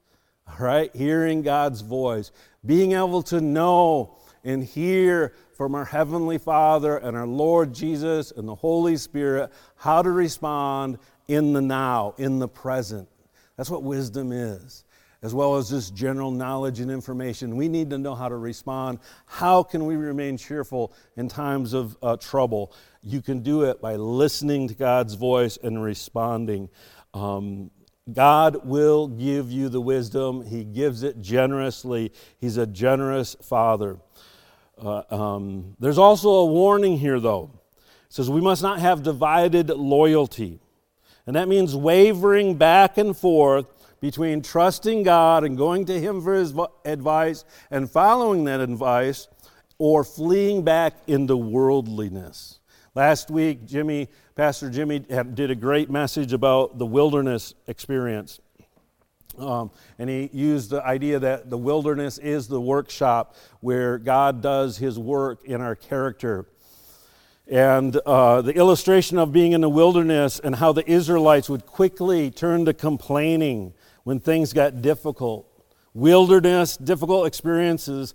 All 0.48 0.64
right? 0.66 0.94
Hearing 0.96 1.42
God's 1.42 1.82
voice. 1.82 2.32
Being 2.64 2.92
able 2.92 3.22
to 3.24 3.42
know 3.42 4.16
and 4.42 4.64
hear 4.64 5.34
from 5.56 5.74
our 5.74 5.84
Heavenly 5.84 6.38
Father 6.38 6.96
and 6.98 7.16
our 7.16 7.26
Lord 7.26 7.74
Jesus 7.74 8.30
and 8.30 8.46
the 8.48 8.54
Holy 8.54 8.96
Spirit 8.96 9.50
how 9.74 10.02
to 10.02 10.10
respond 10.10 10.98
in 11.28 11.52
the 11.52 11.62
now, 11.62 12.14
in 12.18 12.38
the 12.38 12.48
present. 12.48 13.08
That's 13.56 13.70
what 13.70 13.82
wisdom 13.82 14.32
is, 14.32 14.84
as 15.22 15.34
well 15.34 15.56
as 15.56 15.70
just 15.70 15.94
general 15.94 16.30
knowledge 16.30 16.80
and 16.80 16.90
information. 16.90 17.56
We 17.56 17.68
need 17.68 17.90
to 17.90 17.98
know 17.98 18.14
how 18.14 18.28
to 18.28 18.36
respond. 18.36 18.98
How 19.24 19.62
can 19.62 19.86
we 19.86 19.96
remain 19.96 20.36
cheerful 20.36 20.92
in 21.16 21.28
times 21.28 21.72
of 21.72 21.96
uh, 22.02 22.16
trouble? 22.16 22.72
You 23.02 23.22
can 23.22 23.40
do 23.40 23.62
it 23.62 23.80
by 23.80 23.96
listening 23.96 24.68
to 24.68 24.74
God's 24.74 25.14
voice 25.14 25.58
and 25.62 25.82
responding. 25.82 26.68
Um, 27.14 27.70
God 28.12 28.64
will 28.64 29.08
give 29.08 29.50
you 29.50 29.68
the 29.68 29.80
wisdom. 29.80 30.44
He 30.44 30.64
gives 30.64 31.02
it 31.02 31.20
generously. 31.20 32.12
He's 32.38 32.56
a 32.56 32.66
generous 32.66 33.36
Father. 33.42 33.98
Uh, 34.78 35.02
um, 35.10 35.74
there's 35.80 35.98
also 35.98 36.28
a 36.28 36.46
warning 36.46 36.98
here, 36.98 37.18
though. 37.18 37.50
It 38.06 38.12
says 38.12 38.30
we 38.30 38.40
must 38.40 38.62
not 38.62 38.78
have 38.78 39.02
divided 39.02 39.70
loyalty. 39.70 40.60
And 41.26 41.34
that 41.36 41.48
means 41.48 41.74
wavering 41.74 42.54
back 42.56 42.98
and 42.98 43.16
forth 43.16 43.66
between 44.00 44.42
trusting 44.42 45.02
God 45.02 45.44
and 45.44 45.56
going 45.56 45.86
to 45.86 46.00
Him 46.00 46.22
for 46.22 46.34
His 46.34 46.54
advice 46.84 47.44
and 47.70 47.90
following 47.90 48.44
that 48.44 48.60
advice 48.60 49.28
or 49.78 50.04
fleeing 50.04 50.62
back 50.62 50.94
into 51.06 51.36
worldliness. 51.36 52.60
Last 52.94 53.30
week, 53.30 53.66
Jimmy, 53.66 54.08
Pastor 54.36 54.70
Jimmy 54.70 55.00
did 55.00 55.50
a 55.50 55.54
great 55.54 55.90
message 55.90 56.32
about 56.32 56.78
the 56.78 56.86
wilderness 56.86 57.54
experience. 57.66 58.40
Um, 59.38 59.70
and 59.98 60.08
he 60.08 60.30
used 60.32 60.70
the 60.70 60.82
idea 60.82 61.18
that 61.18 61.50
the 61.50 61.58
wilderness 61.58 62.16
is 62.16 62.48
the 62.48 62.60
workshop 62.60 63.36
where 63.60 63.98
God 63.98 64.40
does 64.40 64.78
his 64.78 64.98
work 64.98 65.44
in 65.44 65.60
our 65.60 65.74
character. 65.74 66.46
And 67.48 67.96
uh, 67.96 68.42
the 68.42 68.54
illustration 68.54 69.18
of 69.18 69.32
being 69.32 69.52
in 69.52 69.60
the 69.60 69.68
wilderness 69.68 70.40
and 70.40 70.56
how 70.56 70.72
the 70.72 70.88
Israelites 70.90 71.48
would 71.48 71.64
quickly 71.64 72.30
turn 72.30 72.64
to 72.64 72.74
complaining 72.74 73.72
when 74.02 74.18
things 74.18 74.52
got 74.52 74.82
difficult. 74.82 75.46
Wilderness, 75.94 76.76
difficult 76.76 77.26
experiences 77.26 78.14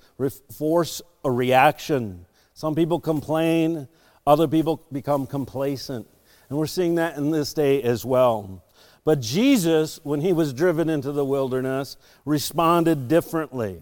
force 0.51 1.01
a 1.23 1.31
reaction. 1.31 2.25
Some 2.53 2.75
people 2.75 2.99
complain, 2.99 3.87
other 4.27 4.47
people 4.47 4.83
become 4.91 5.25
complacent. 5.25 6.07
And 6.49 6.57
we're 6.59 6.67
seeing 6.67 6.95
that 6.95 7.17
in 7.17 7.31
this 7.31 7.53
day 7.53 7.81
as 7.81 8.03
well. 8.03 8.63
But 9.03 9.21
Jesus, 9.21 9.99
when 10.03 10.21
he 10.21 10.33
was 10.33 10.53
driven 10.53 10.89
into 10.89 11.11
the 11.11 11.25
wilderness, 11.25 11.97
responded 12.25 13.07
differently. 13.07 13.81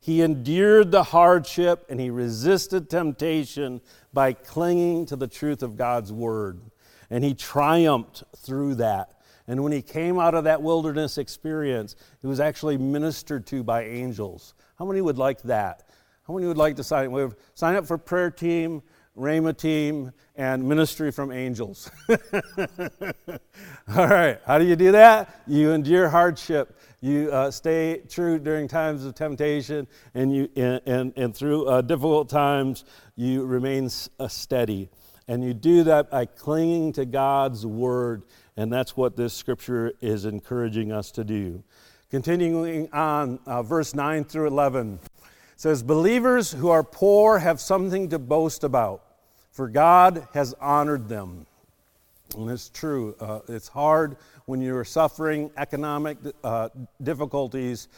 He 0.00 0.22
endured 0.22 0.90
the 0.90 1.02
hardship 1.02 1.86
and 1.88 2.00
he 2.00 2.10
resisted 2.10 2.88
temptation 2.88 3.80
by 4.12 4.32
clinging 4.32 5.06
to 5.06 5.16
the 5.16 5.26
truth 5.26 5.62
of 5.62 5.76
God's 5.76 6.12
word. 6.12 6.60
And 7.10 7.24
he 7.24 7.34
triumphed 7.34 8.22
through 8.36 8.76
that. 8.76 9.14
And 9.46 9.62
when 9.62 9.72
he 9.72 9.82
came 9.82 10.18
out 10.18 10.34
of 10.34 10.44
that 10.44 10.62
wilderness 10.62 11.18
experience, 11.18 11.96
he 12.20 12.26
was 12.26 12.38
actually 12.38 12.76
ministered 12.76 13.46
to 13.46 13.64
by 13.64 13.84
angels. 13.84 14.54
How 14.78 14.84
many 14.84 15.00
would 15.00 15.18
like 15.18 15.42
that? 15.42 15.88
How 16.26 16.34
many 16.34 16.46
would 16.46 16.58
like 16.58 16.76
to 16.76 16.84
sign, 16.84 17.12
up? 17.18 17.32
sign 17.54 17.74
up 17.74 17.86
for 17.86 17.96
prayer 17.96 18.30
team, 18.30 18.82
Rhema 19.16 19.56
team, 19.56 20.12
and 20.36 20.68
ministry 20.68 21.10
from 21.10 21.32
angels? 21.32 21.90
All 23.96 24.06
right, 24.06 24.38
how 24.46 24.58
do 24.58 24.66
you 24.66 24.76
do 24.76 24.92
that? 24.92 25.42
You 25.46 25.72
endure 25.72 26.10
hardship 26.10 26.77
you 27.00 27.30
uh, 27.30 27.50
stay 27.50 28.02
true 28.08 28.38
during 28.38 28.66
times 28.66 29.04
of 29.04 29.14
temptation, 29.14 29.86
and, 30.14 30.34
you, 30.34 30.48
and, 30.56 30.80
and, 30.84 31.12
and 31.16 31.36
through 31.36 31.66
uh, 31.66 31.80
difficult 31.80 32.28
times, 32.28 32.84
you 33.14 33.44
remain 33.44 33.88
uh, 34.18 34.26
steady. 34.26 34.88
And 35.28 35.44
you 35.44 35.54
do 35.54 35.84
that 35.84 36.10
by 36.10 36.26
clinging 36.26 36.94
to 36.94 37.04
God's 37.04 37.64
word, 37.64 38.24
and 38.56 38.72
that's 38.72 38.96
what 38.96 39.16
this 39.16 39.34
scripture 39.34 39.92
is 40.00 40.24
encouraging 40.24 40.90
us 40.90 41.12
to 41.12 41.24
do. 41.24 41.62
Continuing 42.10 42.90
on, 42.92 43.38
uh, 43.46 43.62
verse 43.62 43.94
9 43.94 44.24
through 44.24 44.48
11 44.48 44.98
says, 45.56 45.82
Believers 45.82 46.50
who 46.50 46.70
are 46.70 46.82
poor 46.82 47.38
have 47.38 47.60
something 47.60 48.08
to 48.08 48.18
boast 48.18 48.64
about, 48.64 49.04
for 49.52 49.68
God 49.68 50.26
has 50.32 50.54
honored 50.60 51.08
them. 51.08 51.46
And 52.36 52.50
it's 52.50 52.70
true. 52.70 53.14
Uh, 53.20 53.40
it's 53.48 53.68
hard 53.68 54.16
when 54.48 54.62
you're 54.62 54.84
suffering 54.84 55.50
economic 55.58 56.16
uh, 56.42 56.70
difficulties 57.02 57.88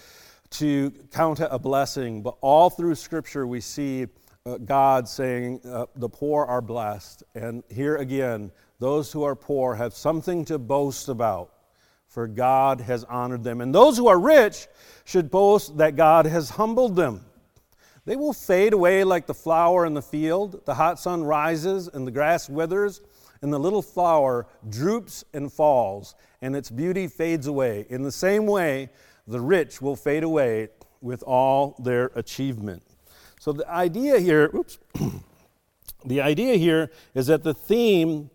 to 0.50 0.90
count 1.12 1.38
it 1.38 1.46
a 1.48 1.60
blessing. 1.60 2.22
But 2.22 2.36
all 2.40 2.70
through 2.70 2.96
Scripture, 2.96 3.46
we 3.46 3.60
see 3.60 4.08
uh, 4.44 4.58
God 4.58 5.08
saying, 5.08 5.60
uh, 5.64 5.86
The 5.94 6.08
poor 6.08 6.44
are 6.44 6.60
blessed. 6.60 7.22
And 7.36 7.62
here 7.70 7.96
again, 7.96 8.50
those 8.80 9.12
who 9.12 9.22
are 9.22 9.36
poor 9.36 9.76
have 9.76 9.94
something 9.94 10.44
to 10.46 10.58
boast 10.58 11.08
about, 11.08 11.52
for 12.08 12.26
God 12.26 12.80
has 12.80 13.04
honored 13.04 13.44
them. 13.44 13.60
And 13.60 13.72
those 13.72 13.96
who 13.96 14.08
are 14.08 14.18
rich 14.18 14.66
should 15.04 15.30
boast 15.30 15.78
that 15.78 15.94
God 15.94 16.26
has 16.26 16.50
humbled 16.50 16.96
them. 16.96 17.24
They 18.06 18.16
will 18.16 18.32
fade 18.32 18.72
away 18.72 19.04
like 19.04 19.28
the 19.28 19.34
flower 19.34 19.86
in 19.86 19.94
the 19.94 20.02
field. 20.02 20.64
The 20.64 20.74
hot 20.74 20.98
sun 20.98 21.22
rises, 21.22 21.86
and 21.86 22.04
the 22.04 22.10
grass 22.10 22.48
withers, 22.48 23.02
and 23.42 23.52
the 23.52 23.58
little 23.58 23.82
flower 23.82 24.46
droops 24.68 25.24
and 25.32 25.52
falls, 25.52 26.14
and 26.42 26.54
its 26.54 26.70
beauty 26.70 27.06
fades 27.06 27.46
away. 27.46 27.86
In 27.88 28.02
the 28.02 28.12
same 28.12 28.46
way, 28.46 28.90
the 29.26 29.40
rich 29.40 29.80
will 29.80 29.96
fade 29.96 30.24
away 30.24 30.68
with 31.00 31.22
all 31.22 31.76
their 31.78 32.10
achievement. 32.14 32.82
So 33.40 33.52
the 33.52 33.68
idea 33.70 34.18
here, 34.18 34.50
oops, 34.54 34.78
the 36.04 36.20
idea 36.20 36.56
here 36.56 36.90
is 37.14 37.28
that 37.28 37.42
the 37.42 37.54
theme 37.54 38.30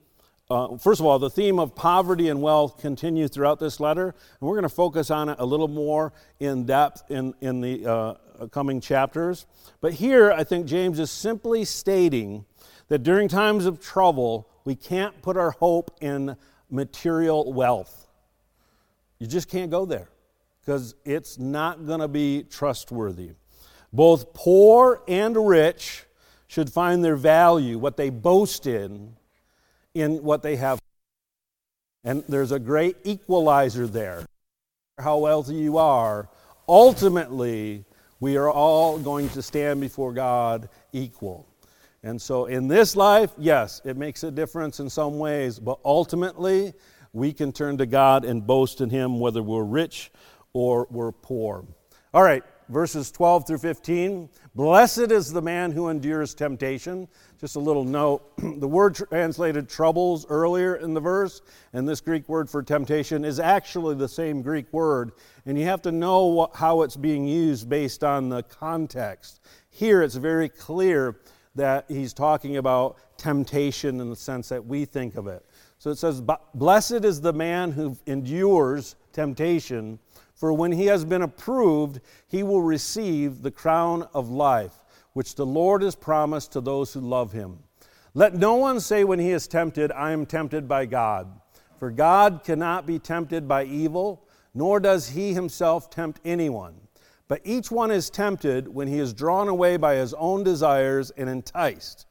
uh, 0.48 0.78
first 0.78 1.00
of 1.00 1.08
all, 1.08 1.18
the 1.18 1.30
theme 1.30 1.58
of 1.58 1.74
poverty 1.74 2.30
and 2.30 2.40
wealth 2.40 2.78
continues 2.78 3.32
throughout 3.32 3.60
this 3.60 3.80
letter, 3.80 4.10
and 4.40 4.48
we're 4.48 4.54
going 4.54 4.62
to 4.62 4.70
focus 4.70 5.10
on 5.10 5.28
it 5.28 5.38
a 5.40 5.46
little 5.46 5.68
more 5.68 6.14
in 6.40 6.66
depth 6.66 7.10
in, 7.10 7.34
in 7.42 7.62
the 7.62 7.84
uh, 7.86 8.48
coming 8.52 8.80
chapters. 8.80 9.48
But 9.82 9.94
here, 9.94 10.32
I 10.32 10.44
think 10.44 10.68
James 10.68 11.00
is 11.00 11.10
simply 11.10 11.66
stating 11.66 12.46
that 12.88 13.04
during 13.04 13.28
times 13.28 13.66
of 13.66 13.82
trouble, 13.82 14.48
we 14.64 14.76
can't 14.76 15.22
put 15.22 15.38
our 15.38 15.52
hope 15.52 15.96
in 16.02 16.36
material 16.70 17.52
wealth. 17.52 18.08
You 19.20 19.28
just 19.28 19.50
can't 19.50 19.72
go 19.72 19.86
there 19.86 20.10
because 20.62 20.96
it's 21.06 21.38
not 21.38 21.86
going 21.86 22.00
to 22.00 22.08
be 22.08 22.44
trustworthy. 22.44 23.32
Both 23.94 24.34
poor 24.34 25.02
and 25.08 25.48
rich 25.48 26.06
should 26.48 26.72
find 26.72 27.04
their 27.04 27.16
value, 27.16 27.78
what 27.78 27.98
they 27.98 28.10
boast 28.10 28.68
in, 28.68 29.16
in 29.94 30.24
what 30.24 30.44
they 30.44 30.58
have. 30.58 30.80
And 32.04 32.24
there's 32.28 32.52
a 32.52 32.60
great 32.60 32.98
equalizer 33.04 33.88
there. 33.88 34.26
How 35.00 35.18
wealthy 35.18 35.56
you 35.56 35.78
are, 35.78 36.30
ultimately, 36.68 37.86
we 38.20 38.38
are 38.38 38.50
all 38.50 38.98
going 38.98 39.30
to 39.30 39.42
stand 39.42 39.82
before 39.82 40.14
God 40.14 40.70
equal. 40.94 41.48
And 42.06 42.22
so 42.22 42.46
in 42.46 42.68
this 42.68 42.96
life, 42.96 43.32
yes, 43.36 43.82
it 43.84 43.98
makes 43.98 44.22
a 44.24 44.30
difference 44.30 44.80
in 44.80 44.92
some 44.92 45.18
ways, 45.18 45.58
but 45.58 45.80
ultimately, 45.84 46.72
we 47.14 47.34
can 47.34 47.52
turn 47.52 47.80
to 47.80 47.88
God 47.88 48.26
and 48.26 48.46
boast 48.46 48.80
in 48.80 48.92
Him 48.92 49.20
whether 49.20 49.42
we're 49.42 49.64
rich 49.64 50.12
or 50.54 50.86
we're 50.92 51.12
poor. 51.12 51.66
All 52.14 52.22
right, 52.22 52.44
verses 52.70 53.12
12 53.12 53.48
through 53.48 53.58
15. 53.58 54.30
Blessed 54.54 55.12
is 55.12 55.34
the 55.34 55.42
man 55.42 55.72
who 55.72 55.90
endures 55.90 56.36
temptation. 56.36 57.08
Just 57.42 57.56
a 57.56 57.60
little 57.60 57.84
note 57.84 58.38
the 58.38 58.68
word 58.68 58.94
translated 58.94 59.68
troubles 59.68 60.28
earlier 60.30 60.76
in 60.76 60.94
the 60.94 61.02
verse, 61.02 61.42
and 61.74 61.90
this 61.90 62.02
Greek 62.02 62.30
word 62.30 62.48
for 62.48 62.62
temptation 62.62 63.26
is 63.26 63.40
actually 63.40 63.96
the 63.96 64.08
same 64.08 64.44
Greek 64.44 64.72
word. 64.72 65.14
And 65.48 65.58
you 65.58 65.66
have 65.66 65.82
to 65.82 65.92
know 65.92 66.52
how 66.54 66.84
it's 66.84 66.96
being 66.96 67.28
used 67.28 67.68
based 67.68 68.04
on 68.04 68.30
the 68.30 68.44
context. 68.44 69.42
Here 69.72 70.04
it's 70.04 70.16
very 70.16 70.50
clear 70.50 71.18
that 71.56 71.86
he's 71.88 72.14
talking 72.14 72.58
about 72.58 72.98
temptation 73.18 74.02
in 74.02 74.10
the 74.10 74.16
sense 74.16 74.50
that 74.50 74.66
we 74.66 74.86
think 74.86 75.16
of 75.16 75.28
it. 75.28 75.46
So 75.80 75.90
it 75.90 75.98
says, 75.98 76.22
Blessed 76.54 77.06
is 77.06 77.22
the 77.22 77.34
man 77.34 77.72
who 77.72 77.98
endures 78.06 78.96
temptation 79.14 80.00
for 80.36 80.52
when 80.52 80.74
he 80.74 80.86
has 80.88 81.06
been 81.06 81.22
approved, 81.22 82.02
he 82.28 82.44
will 82.44 82.62
receive 82.62 83.42
the 83.42 83.52
crown 83.52 84.08
of 84.14 84.30
life, 84.30 84.74
which 85.14 85.36
the 85.36 85.46
Lord 85.46 85.82
has 85.82 85.96
promised 85.96 86.52
to 86.52 86.62
those 86.62 86.94
who 86.94 87.00
love 87.00 87.32
him. 87.32 87.60
Let 88.14 88.36
no 88.36 88.56
one 88.56 88.80
say 88.82 89.04
when 89.04 89.20
he 89.20 89.32
is 89.32 89.48
tempted, 89.48 89.92
I 89.94 90.12
am 90.12 90.26
tempted 90.26 90.68
by 90.68 90.86
God. 90.86 91.28
For 91.80 91.90
God 91.90 92.42
cannot 92.44 92.86
be 92.86 93.00
tempted 93.00 93.48
by 93.48 93.64
evil, 93.64 94.28
nor 94.54 94.80
does 94.80 95.10
he 95.10 95.34
himself 95.34 95.90
tempt 95.90 96.20
anyone. 96.26 96.76
But 97.28 97.42
each 97.44 97.72
one 97.72 97.92
is 97.92 98.10
tempted 98.10 98.68
when 98.68 98.88
he 98.88 99.00
is 99.00 99.14
drawn 99.14 99.48
away 99.48 99.78
by 99.78 99.96
his 99.96 100.14
own 100.14 100.44
desires 100.44 101.12
and 101.12 101.30
enticed. 101.30 102.06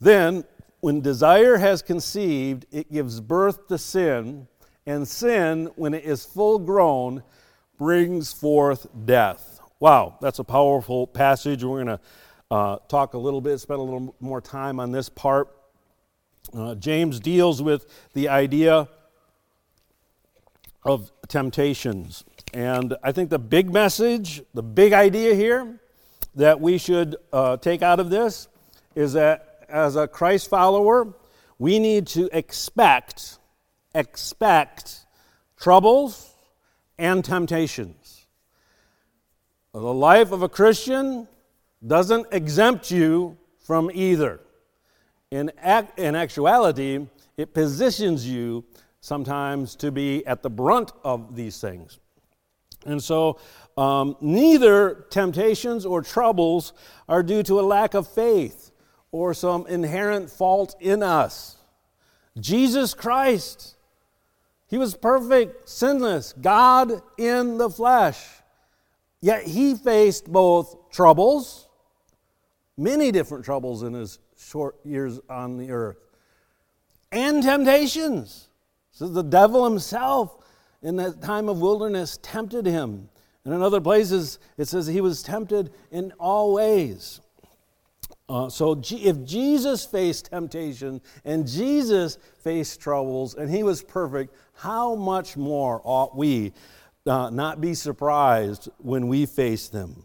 Then, 0.00 0.44
when 0.80 1.00
desire 1.00 1.56
has 1.56 1.82
conceived, 1.82 2.66
it 2.70 2.92
gives 2.92 3.20
birth 3.20 3.68
to 3.68 3.78
sin, 3.78 4.48
and 4.86 5.06
sin, 5.06 5.70
when 5.76 5.94
it 5.94 6.04
is 6.04 6.24
full 6.24 6.58
grown, 6.58 7.22
brings 7.78 8.32
forth 8.32 8.86
death. 9.04 9.60
Wow, 9.78 10.18
that's 10.20 10.38
a 10.38 10.44
powerful 10.44 11.06
passage. 11.06 11.64
We're 11.64 11.84
going 11.84 11.98
to 11.98 12.00
uh, 12.50 12.76
talk 12.88 13.14
a 13.14 13.18
little 13.18 13.40
bit, 13.40 13.58
spend 13.58 13.80
a 13.80 13.82
little 13.82 14.14
more 14.20 14.40
time 14.40 14.80
on 14.80 14.92
this 14.92 15.08
part. 15.08 15.48
Uh, 16.52 16.74
James 16.74 17.20
deals 17.20 17.62
with 17.62 17.86
the 18.12 18.28
idea 18.28 18.88
of 20.82 21.12
temptations. 21.28 22.24
And 22.52 22.96
I 23.02 23.12
think 23.12 23.30
the 23.30 23.38
big 23.38 23.72
message, 23.72 24.42
the 24.54 24.62
big 24.62 24.92
idea 24.92 25.34
here 25.34 25.78
that 26.34 26.60
we 26.60 26.78
should 26.78 27.16
uh, 27.32 27.56
take 27.56 27.82
out 27.82 28.00
of 28.00 28.10
this 28.10 28.48
is 28.94 29.12
that 29.12 29.64
as 29.68 29.96
a 29.96 30.08
Christ 30.08 30.50
follower, 30.50 31.14
we 31.58 31.78
need 31.78 32.06
to 32.08 32.28
expect, 32.36 33.38
expect 33.94 35.06
troubles, 35.56 36.34
and 36.98 37.24
temptations. 37.24 38.26
The 39.72 39.80
life 39.80 40.32
of 40.32 40.42
a 40.42 40.48
Christian 40.48 41.28
doesn't 41.86 42.26
exempt 42.32 42.90
you 42.90 43.38
from 43.60 43.90
either. 43.94 44.40
In, 45.30 45.52
act, 45.58 45.98
in 45.98 46.16
actuality, 46.16 47.06
it 47.36 47.54
positions 47.54 48.26
you 48.26 48.64
sometimes 49.00 49.76
to 49.76 49.92
be 49.92 50.26
at 50.26 50.42
the 50.42 50.50
brunt 50.50 50.90
of 51.04 51.36
these 51.36 51.60
things. 51.60 51.99
And 52.86 53.02
so, 53.02 53.38
um, 53.76 54.16
neither 54.20 55.06
temptations 55.10 55.86
or 55.86 56.02
troubles 56.02 56.72
are 57.08 57.22
due 57.22 57.42
to 57.44 57.60
a 57.60 57.62
lack 57.62 57.94
of 57.94 58.08
faith 58.08 58.70
or 59.12 59.34
some 59.34 59.66
inherent 59.66 60.30
fault 60.30 60.74
in 60.80 61.02
us. 61.02 61.56
Jesus 62.38 62.94
Christ 62.94 63.76
he 64.70 64.78
was 64.78 64.94
perfect, 64.94 65.68
sinless, 65.68 66.32
God 66.32 67.02
in 67.18 67.58
the 67.58 67.68
flesh. 67.68 68.24
Yet 69.20 69.42
he 69.42 69.74
faced 69.74 70.30
both 70.30 70.90
troubles, 70.90 71.68
many 72.78 73.10
different 73.10 73.44
troubles 73.44 73.82
in 73.82 73.94
his 73.94 74.20
short 74.38 74.76
years 74.84 75.18
on 75.28 75.58
the 75.58 75.72
earth, 75.72 75.98
and 77.10 77.42
temptations. 77.42 78.48
So 78.92 79.08
the 79.08 79.24
devil 79.24 79.64
himself 79.64 80.36
in 80.82 80.96
that 80.96 81.22
time 81.22 81.48
of 81.48 81.60
wilderness 81.60 82.18
tempted 82.22 82.66
him. 82.66 83.08
And 83.44 83.54
in 83.54 83.62
other 83.62 83.80
places, 83.80 84.38
it 84.58 84.68
says 84.68 84.86
he 84.86 85.00
was 85.00 85.22
tempted 85.22 85.72
in 85.90 86.12
all 86.18 86.54
ways. 86.54 87.20
Uh, 88.28 88.48
so, 88.48 88.80
if 88.90 89.24
Jesus 89.24 89.84
faced 89.84 90.26
temptation 90.26 91.00
and 91.24 91.48
Jesus 91.48 92.16
faced 92.38 92.80
troubles 92.80 93.34
and 93.34 93.50
he 93.50 93.64
was 93.64 93.82
perfect, 93.82 94.34
how 94.54 94.94
much 94.94 95.36
more 95.36 95.80
ought 95.82 96.16
we 96.16 96.52
uh, 97.06 97.30
not 97.30 97.60
be 97.60 97.74
surprised 97.74 98.68
when 98.78 99.08
we 99.08 99.26
face 99.26 99.68
them? 99.68 100.04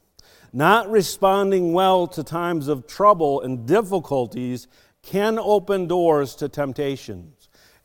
Not 0.52 0.90
responding 0.90 1.74
well 1.74 2.08
to 2.08 2.24
times 2.24 2.68
of 2.68 2.88
trouble 2.88 3.42
and 3.42 3.68
difficulties 3.68 4.68
can 5.04 5.38
open 5.38 5.88
doors 5.88 6.34
to 6.36 6.50
temptations. 6.50 7.35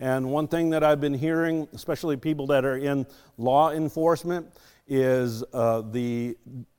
And 0.00 0.30
one 0.30 0.48
thing 0.48 0.70
that 0.70 0.82
I've 0.82 1.00
been 1.00 1.14
hearing, 1.14 1.68
especially 1.74 2.16
people 2.16 2.46
that 2.48 2.64
are 2.64 2.78
in 2.78 3.06
law 3.36 3.70
enforcement, 3.70 4.46
is 4.88 5.44
uh, 5.52 5.82
the 5.82 6.36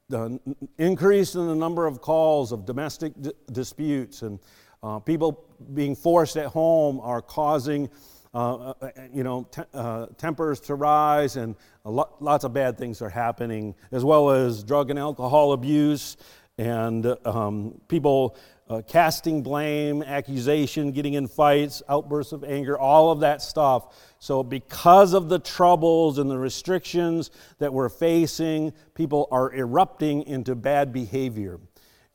the 0.09 0.39
increase 0.77 1.35
in 1.35 1.47
the 1.47 1.55
number 1.55 1.87
of 1.87 2.01
calls 2.01 2.51
of 2.51 2.65
domestic 2.65 3.13
d- 3.21 3.31
disputes 3.53 4.23
and 4.23 4.39
uh, 4.83 4.99
people 4.99 5.45
being 5.73 5.95
forced 5.95 6.35
at 6.35 6.47
home 6.47 6.99
are 6.99 7.21
causing 7.21 7.89
uh, 8.33 8.73
uh 8.81 8.89
you 9.13 9.23
know, 9.23 9.43
te- 9.51 9.61
uh, 9.73 10.07
tempers 10.17 10.59
to 10.61 10.75
rise, 10.75 11.35
and 11.35 11.55
lo- 11.83 12.15
lots 12.21 12.45
of 12.45 12.53
bad 12.53 12.77
things 12.77 13.01
are 13.01 13.09
happening, 13.09 13.75
as 13.91 14.05
well 14.05 14.29
as 14.29 14.63
drug 14.63 14.89
and 14.89 14.97
alcohol 14.97 15.51
abuse, 15.51 16.15
and 16.57 17.15
um, 17.25 17.79
people 17.87 18.37
uh, 18.71 18.81
casting 18.83 19.43
blame, 19.43 20.01
accusation, 20.01 20.91
getting 20.93 21.15
in 21.15 21.27
fights, 21.27 21.83
outbursts 21.89 22.31
of 22.31 22.45
anger, 22.45 22.79
all 22.79 23.11
of 23.11 23.19
that 23.19 23.41
stuff. 23.41 23.97
So, 24.19 24.43
because 24.43 25.13
of 25.13 25.27
the 25.27 25.39
troubles 25.39 26.19
and 26.19 26.31
the 26.31 26.37
restrictions 26.37 27.31
that 27.59 27.73
we're 27.73 27.89
facing, 27.89 28.71
people 28.93 29.27
are 29.29 29.53
erupting 29.53 30.23
into 30.23 30.55
bad 30.55 30.93
behavior. 30.93 31.59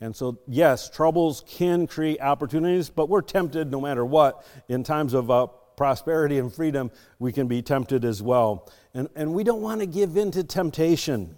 And 0.00 0.16
so, 0.16 0.38
yes, 0.46 0.88
troubles 0.88 1.44
can 1.46 1.86
create 1.86 2.20
opportunities, 2.20 2.88
but 2.88 3.08
we're 3.08 3.22
tempted 3.22 3.70
no 3.70 3.80
matter 3.80 4.04
what. 4.04 4.46
In 4.68 4.82
times 4.82 5.12
of 5.12 5.30
uh, 5.30 5.46
prosperity 5.76 6.38
and 6.38 6.52
freedom, 6.52 6.90
we 7.18 7.32
can 7.32 7.48
be 7.48 7.60
tempted 7.60 8.04
as 8.04 8.22
well. 8.22 8.70
And, 8.94 9.08
and 9.14 9.34
we 9.34 9.44
don't 9.44 9.60
want 9.60 9.80
to 9.80 9.86
give 9.86 10.16
in 10.16 10.30
to 10.32 10.42
temptation. 10.42 11.36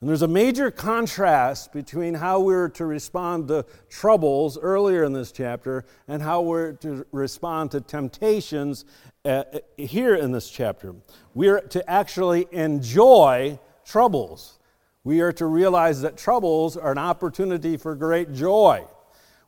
And 0.00 0.10
there's 0.10 0.22
a 0.22 0.28
major 0.28 0.70
contrast 0.70 1.72
between 1.72 2.12
how 2.12 2.40
we're 2.40 2.68
to 2.70 2.84
respond 2.84 3.48
to 3.48 3.64
troubles 3.88 4.58
earlier 4.58 5.04
in 5.04 5.14
this 5.14 5.32
chapter 5.32 5.86
and 6.06 6.20
how 6.20 6.42
we're 6.42 6.72
to 6.72 7.06
respond 7.12 7.70
to 7.70 7.80
temptations 7.80 8.84
uh, 9.24 9.44
uh, 9.54 9.58
here 9.78 10.14
in 10.14 10.32
this 10.32 10.50
chapter. 10.50 10.94
We're 11.34 11.60
to 11.60 11.88
actually 11.90 12.46
enjoy 12.52 13.58
troubles. 13.86 14.58
We 15.02 15.22
are 15.22 15.32
to 15.32 15.46
realize 15.46 16.02
that 16.02 16.18
troubles 16.18 16.76
are 16.76 16.92
an 16.92 16.98
opportunity 16.98 17.78
for 17.78 17.94
great 17.94 18.34
joy. 18.34 18.84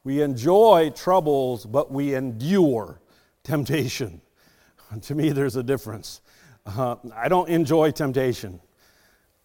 We 0.02 0.22
enjoy 0.22 0.92
troubles, 0.94 1.66
but 1.66 1.92
we 1.92 2.14
endure 2.14 3.02
temptation. 3.44 4.22
to 5.02 5.14
me, 5.14 5.28
there's 5.30 5.56
a 5.56 5.62
difference. 5.62 6.22
Uh, 6.64 6.96
I 7.14 7.28
don't 7.28 7.50
enjoy 7.50 7.90
temptation. 7.90 8.61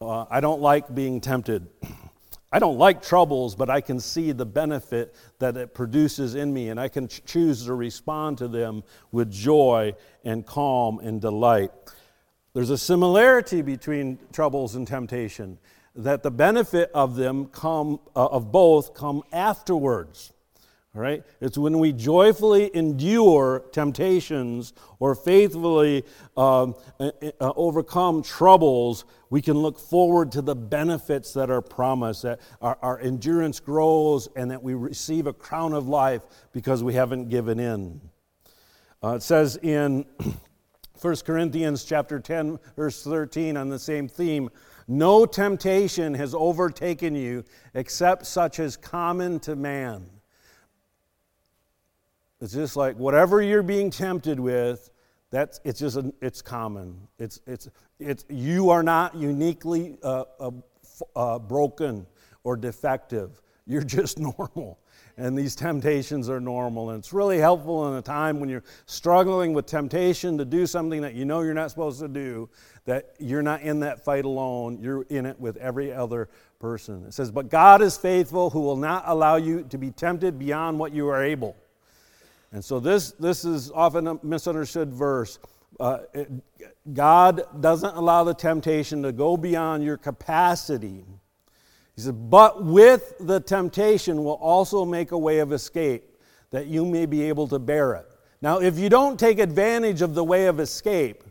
Uh, 0.10 0.26
I 0.30 0.42
don't 0.42 0.62
like 0.62 0.94
being 0.94 1.22
tempted. 1.22 1.68
I 2.52 2.60
don't 2.60 2.78
like 2.78 3.02
troubles, 3.02 3.56
but 3.56 3.70
I 3.70 3.82
can 3.82 4.00
see 4.00 4.32
the 4.32 4.46
benefit 4.46 5.16
that 5.40 5.58
it 5.58 5.74
produces 5.74 6.36
in 6.36 6.54
me, 6.54 6.70
and 6.70 6.80
I 6.80 6.88
can 6.88 7.08
ch- 7.08 7.24
choose 7.26 7.66
to 7.66 7.74
respond 7.74 8.38
to 8.40 8.48
them 8.48 8.84
with 9.12 9.32
joy 9.32 9.96
and 10.24 10.46
calm 10.46 11.00
and 11.00 11.20
delight. 11.20 11.72
There's 12.54 12.70
a 12.70 12.78
similarity 12.78 13.64
between 13.64 14.20
troubles 14.32 14.76
and 14.76 14.86
temptation, 14.86 15.58
that 15.96 16.22
the 16.22 16.32
benefit 16.32 16.92
of 16.94 17.16
them 17.16 17.48
come, 17.48 18.00
uh, 18.16 18.26
of 18.26 18.52
both 18.52 18.94
come 18.94 19.24
afterwards. 19.32 20.34
All 20.96 21.02
right? 21.02 21.24
It's 21.42 21.58
when 21.58 21.80
we 21.80 21.92
joyfully 21.92 22.70
endure 22.76 23.66
temptations 23.72 24.74
or 25.00 25.16
faithfully 25.16 26.06
um, 26.38 26.76
uh, 27.00 27.10
uh, 27.42 27.52
overcome 27.56 28.22
troubles, 28.22 29.06
we 29.32 29.42
can 29.42 29.58
look 29.58 29.80
forward 29.80 30.32
to 30.34 30.44
the 30.44 30.56
benefits 30.56 31.34
that 31.34 31.50
are 31.50 31.64
promised, 31.64 32.22
that 32.22 32.40
our, 32.62 32.78
our 32.84 33.00
endurance 33.00 33.60
grows, 33.60 34.28
and 34.36 34.52
that 34.52 34.62
we 34.62 34.76
receive 34.76 35.26
a 35.26 35.34
crown 35.34 35.74
of 35.74 35.88
life 35.88 36.22
because 36.52 36.84
we 36.84 36.94
haven't 36.94 37.30
given 37.30 37.60
in. 37.60 38.00
Uh, 39.04 39.16
it 39.16 39.24
says 39.24 39.58
in 39.64 40.06
1 41.02 41.16
Corinthians 41.26 41.84
chapter 41.86 42.20
10, 42.20 42.60
verse 42.76 43.04
13, 43.04 43.58
on 43.58 43.70
the 43.70 43.80
same 43.80 44.08
theme, 44.08 44.48
no 44.88 45.26
temptation 45.26 46.14
has 46.14 46.36
overtaken 46.36 47.16
you 47.16 47.44
except 47.74 48.28
such 48.28 48.60
as 48.60 48.78
common 48.78 49.40
to 49.40 49.56
man. 49.56 50.06
It's 52.44 52.52
just 52.52 52.76
like 52.76 52.98
whatever 52.98 53.42
you're 53.42 53.64
being 53.64 53.90
tempted 53.90 54.38
with, 54.38 54.90
that's 55.32 55.62
it's 55.64 55.80
just 55.80 55.96
a, 55.96 56.14
it's 56.22 56.42
common. 56.42 57.08
It's 57.18 57.40
it's 57.48 57.70
it's 58.02 58.26
you 58.28 58.70
are 58.70 58.84
not 58.84 59.16
uniquely 59.16 59.96
uh, 60.04 60.26
uh, 60.42 60.52
uh, 61.16 61.40
broken 61.40 62.06
or 62.44 62.58
defective. 62.58 63.42
You're 63.66 63.84
just 63.86 64.20
normal. 64.20 64.78
And 65.16 65.38
these 65.38 65.56
temptations 65.56 66.28
are 66.28 66.42
normal. 66.42 66.90
And 66.90 67.00
it's 67.00 67.14
really 67.14 67.38
helpful 67.38 67.90
in 67.90 67.98
a 67.98 68.02
time 68.02 68.42
when 68.42 68.50
you're 68.50 68.66
struggling 68.88 69.54
with 69.54 69.66
temptation 69.66 70.38
to 70.40 70.44
do 70.44 70.68
something 70.68 71.00
that 71.02 71.14
you 71.14 71.24
know 71.24 71.42
you're 71.42 71.54
not 71.54 71.70
supposed 71.70 72.02
to 72.02 72.10
do, 72.10 72.50
that 72.84 73.14
you're 73.20 73.44
not 73.44 73.62
in 73.62 73.80
that 73.82 74.04
fight 74.04 74.26
alone. 74.26 74.80
You're 74.82 75.04
in 75.04 75.26
it 75.26 75.40
with 75.40 75.56
every 75.58 75.94
other 75.94 76.28
person. 76.60 77.06
It 77.06 77.14
says, 77.14 77.32
But 77.32 77.50
God 77.50 77.82
is 77.82 77.96
faithful, 77.96 78.50
who 78.50 78.60
will 78.60 78.76
not 78.76 79.04
allow 79.06 79.38
you 79.38 79.64
to 79.70 79.78
be 79.78 79.92
tempted 79.92 80.38
beyond 80.38 80.78
what 80.78 80.92
you 80.92 81.08
are 81.08 81.24
able 81.24 81.56
and 82.54 82.64
so 82.64 82.80
this, 82.80 83.12
this 83.14 83.44
is 83.44 83.72
often 83.72 84.08
a 84.08 84.20
misunderstood 84.24 84.94
verse. 84.94 85.40
Uh, 85.80 86.00
it, 86.14 86.32
God 86.94 87.62
doesn't 87.62 87.96
allow 87.96 88.24
the 88.24 88.36
temptation 88.36 89.02
to 89.04 89.12
go 89.12 89.36
beyond 89.36 89.84
your 89.84 89.98
capacity. 89.98 91.04
He 91.96 92.02
said, 92.02 92.30
but 92.30 92.64
with 92.64 93.16
the 93.20 93.40
temptation 93.40 94.24
will 94.24 94.34
also 94.34 94.86
make 94.86 95.12
a 95.12 95.18
way 95.18 95.40
of 95.40 95.52
escape 95.52 96.04
that 96.52 96.68
you 96.68 96.86
may 96.86 97.08
be 97.08 97.24
able 97.24 97.48
to 97.48 97.58
bear 97.58 97.96
it. 97.96 98.06
Now, 98.40 98.60
if 98.60 98.78
you 98.78 98.88
don't 98.88 99.20
take 99.20 99.40
advantage 99.40 100.04
of 100.04 100.14
the 100.14 100.24
way 100.24 100.46
of 100.46 100.60
escape, 100.60 101.24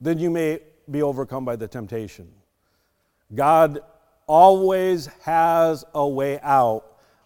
then 0.00 0.18
you 0.18 0.30
may 0.30 0.60
be 0.88 1.02
overcome 1.02 1.44
by 1.44 1.56
the 1.56 1.66
temptation. 1.66 2.30
God 3.34 3.80
always 4.28 5.06
has 5.22 5.84
a 5.92 6.06
way 6.06 6.38
out 6.40 6.84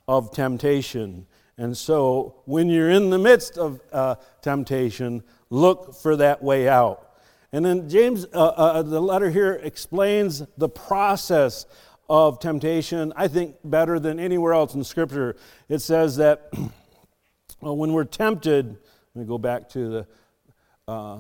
of 0.09 0.33
temptation. 0.33 1.27
And 1.59 1.77
so, 1.77 2.37
when 2.47 2.69
you're 2.69 2.91
in 2.91 3.11
the 3.11 3.19
midst 3.19 3.59
of 3.59 3.81
uh, 3.93 4.17
temptation, 4.41 5.23
look 5.51 5.95
for 5.95 6.17
that 6.17 6.43
way 6.43 6.69
out. 6.69 7.13
And 7.53 7.65
then 7.65 7.89
James, 7.89 8.25
uh, 8.33 8.47
uh, 8.47 8.83
the 8.83 9.01
letter 9.01 9.31
here 9.31 9.61
explains 9.63 10.43
the 10.57 10.69
process 10.69 11.67
of 12.09 12.41
temptation, 12.41 13.13
I 13.15 13.29
think, 13.29 13.57
better 13.63 13.99
than 13.99 14.19
anywhere 14.19 14.55
else 14.55 14.75
in 14.75 14.83
Scripture. 14.85 15.37
It 15.69 15.81
says 15.81 16.17
that 16.17 16.51
well, 17.61 17.77
when 17.77 17.93
we're 17.93 18.05
tempted, 18.05 18.79
let 19.15 19.21
me 19.21 19.27
go 19.27 19.39
back 19.39 19.69
to, 19.71 19.89
the, 19.89 20.07
uh, 20.89 21.19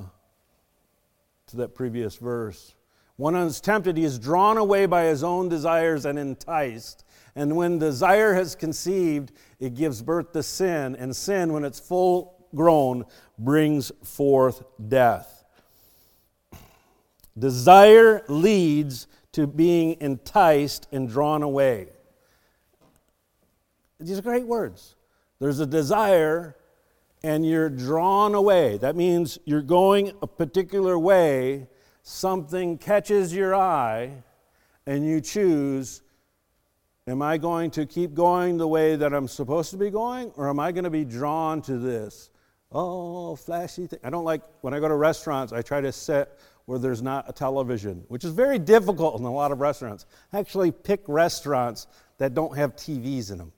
to 1.48 1.56
that 1.58 1.74
previous 1.74 2.16
verse. 2.16 2.74
When 3.16 3.34
one 3.34 3.46
is 3.46 3.60
tempted, 3.60 3.96
he 3.98 4.04
is 4.04 4.18
drawn 4.18 4.56
away 4.56 4.86
by 4.86 5.04
his 5.04 5.22
own 5.22 5.48
desires 5.48 6.06
and 6.06 6.18
enticed. 6.18 7.04
And 7.34 7.56
when 7.56 7.78
desire 7.78 8.34
has 8.34 8.54
conceived, 8.54 9.32
it 9.58 9.74
gives 9.74 10.02
birth 10.02 10.32
to 10.32 10.42
sin, 10.42 10.96
and 10.96 11.16
sin, 11.16 11.52
when 11.52 11.64
it's 11.64 11.80
full 11.80 12.46
grown, 12.54 13.04
brings 13.38 13.90
forth 14.02 14.62
death. 14.88 15.44
Desire 17.38 18.22
leads 18.28 19.06
to 19.32 19.46
being 19.46 19.96
enticed 20.00 20.86
and 20.92 21.08
drawn 21.08 21.42
away. 21.42 21.88
These 23.98 24.18
are 24.18 24.22
great 24.22 24.46
words. 24.46 24.96
There's 25.38 25.60
a 25.60 25.66
desire, 25.66 26.56
and 27.24 27.46
you're 27.46 27.70
drawn 27.70 28.34
away. 28.34 28.76
That 28.76 28.94
means 28.94 29.38
you're 29.46 29.62
going 29.62 30.12
a 30.20 30.26
particular 30.26 30.98
way, 30.98 31.68
something 32.02 32.76
catches 32.76 33.34
your 33.34 33.54
eye, 33.54 34.22
and 34.86 35.06
you 35.06 35.20
choose 35.20 36.02
Am 37.12 37.20
I 37.20 37.36
going 37.36 37.70
to 37.72 37.84
keep 37.84 38.14
going 38.14 38.56
the 38.56 38.66
way 38.66 38.96
that 38.96 39.12
I'm 39.12 39.28
supposed 39.28 39.70
to 39.72 39.76
be 39.76 39.90
going, 39.90 40.32
or 40.34 40.48
am 40.48 40.58
I 40.58 40.72
going 40.72 40.84
to 40.84 40.90
be 40.90 41.04
drawn 41.04 41.60
to 41.62 41.76
this? 41.76 42.30
Oh, 42.72 43.36
flashy 43.36 43.86
thing. 43.86 43.98
I 44.02 44.08
don't 44.08 44.24
like, 44.24 44.40
when 44.62 44.72
I 44.72 44.80
go 44.80 44.88
to 44.88 44.94
restaurants, 44.94 45.52
I 45.52 45.60
try 45.60 45.82
to 45.82 45.92
sit 45.92 46.32
where 46.64 46.78
there's 46.78 47.02
not 47.02 47.28
a 47.28 47.32
television, 47.34 48.04
which 48.08 48.24
is 48.24 48.32
very 48.32 48.58
difficult 48.58 49.20
in 49.20 49.26
a 49.26 49.30
lot 49.30 49.52
of 49.52 49.60
restaurants. 49.60 50.06
I 50.32 50.38
actually 50.38 50.72
pick 50.72 51.02
restaurants 51.06 51.86
that 52.16 52.32
don't 52.32 52.56
have 52.56 52.76
TVs 52.76 53.30
in 53.30 53.36
them. 53.36 53.52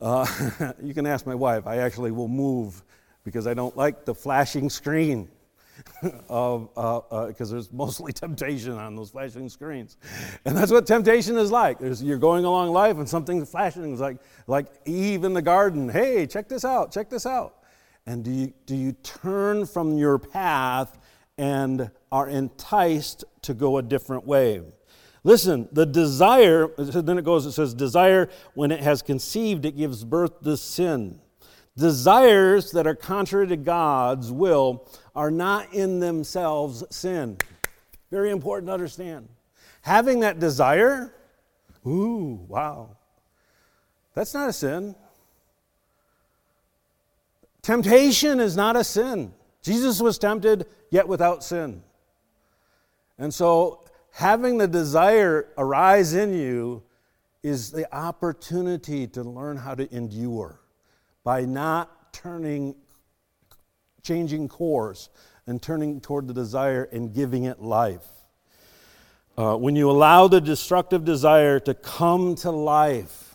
Uh, 0.00 0.72
you 0.82 0.92
can 0.92 1.06
ask 1.06 1.24
my 1.24 1.36
wife. 1.36 1.68
I 1.68 1.76
actually 1.76 2.10
will 2.10 2.26
move 2.26 2.82
because 3.22 3.46
I 3.46 3.54
don't 3.54 3.76
like 3.76 4.04
the 4.04 4.14
flashing 4.14 4.70
screen 4.70 5.28
because 6.02 6.70
uh, 6.76 6.96
uh, 6.96 7.32
there's 7.38 7.72
mostly 7.72 8.12
temptation 8.14 8.72
on 8.72 8.96
those 8.96 9.10
flashing 9.10 9.48
screens, 9.48 9.96
and 10.44 10.56
that's 10.56 10.72
what 10.72 10.86
temptation 10.86 11.36
is 11.36 11.50
like. 11.50 11.78
There's, 11.78 12.02
you're 12.02 12.18
going 12.18 12.44
along 12.44 12.72
life 12.72 12.96
and 12.96 13.08
something 13.08 13.44
flashing 13.44 13.92
is 13.92 14.00
like 14.00 14.18
like 14.46 14.66
Eve 14.84 15.24
in 15.24 15.34
the 15.34 15.42
garden. 15.42 15.88
Hey, 15.88 16.26
check 16.26 16.48
this 16.48 16.64
out! 16.64 16.92
Check 16.92 17.10
this 17.10 17.26
out! 17.26 17.56
And 18.06 18.24
do 18.24 18.30
you 18.30 18.52
do 18.64 18.74
you 18.74 18.92
turn 18.92 19.66
from 19.66 19.96
your 19.98 20.18
path 20.18 20.98
and 21.38 21.90
are 22.10 22.28
enticed 22.28 23.24
to 23.42 23.54
go 23.54 23.78
a 23.78 23.82
different 23.82 24.26
way? 24.26 24.62
Listen, 25.26 25.68
the 25.72 25.84
desire. 25.84 26.68
Then 26.78 27.18
it 27.18 27.24
goes. 27.24 27.46
It 27.46 27.52
says, 27.52 27.74
desire 27.74 28.30
when 28.54 28.70
it 28.70 28.78
has 28.78 29.02
conceived, 29.02 29.64
it 29.64 29.76
gives 29.76 30.04
birth 30.04 30.40
to 30.42 30.56
sin. 30.56 31.20
Desires 31.76 32.70
that 32.72 32.86
are 32.86 32.94
contrary 32.94 33.46
to 33.48 33.56
God's 33.56 34.32
will 34.32 34.88
are 35.14 35.30
not 35.30 35.74
in 35.74 36.00
themselves 36.00 36.82
sin. 36.90 37.36
Very 38.10 38.30
important 38.30 38.68
to 38.68 38.72
understand. 38.72 39.28
Having 39.82 40.20
that 40.20 40.38
desire, 40.38 41.14
ooh, 41.86 42.40
wow, 42.48 42.96
that's 44.14 44.32
not 44.32 44.48
a 44.48 44.52
sin. 44.52 44.94
Temptation 47.60 48.40
is 48.40 48.56
not 48.56 48.76
a 48.76 48.84
sin. 48.84 49.34
Jesus 49.60 50.00
was 50.00 50.18
tempted, 50.18 50.66
yet 50.90 51.06
without 51.06 51.44
sin. 51.44 51.82
And 53.18 53.34
so, 53.34 53.84
having 54.12 54.56
the 54.56 54.68
desire 54.68 55.48
arise 55.58 56.14
in 56.14 56.32
you 56.32 56.82
is 57.42 57.70
the 57.70 57.92
opportunity 57.94 59.06
to 59.08 59.22
learn 59.22 59.56
how 59.56 59.74
to 59.74 59.92
endure 59.94 60.60
by 61.26 61.44
not 61.44 62.12
turning, 62.12 62.72
changing 64.00 64.46
course 64.46 65.08
and 65.48 65.60
turning 65.60 66.00
toward 66.00 66.28
the 66.28 66.32
desire 66.32 66.88
and 66.92 67.12
giving 67.12 67.42
it 67.42 67.60
life. 67.60 68.06
Uh, 69.36 69.56
when 69.56 69.74
you 69.74 69.90
allow 69.90 70.28
the 70.28 70.40
destructive 70.40 71.04
desire 71.04 71.58
to 71.58 71.74
come 71.74 72.36
to 72.36 72.52
life, 72.52 73.34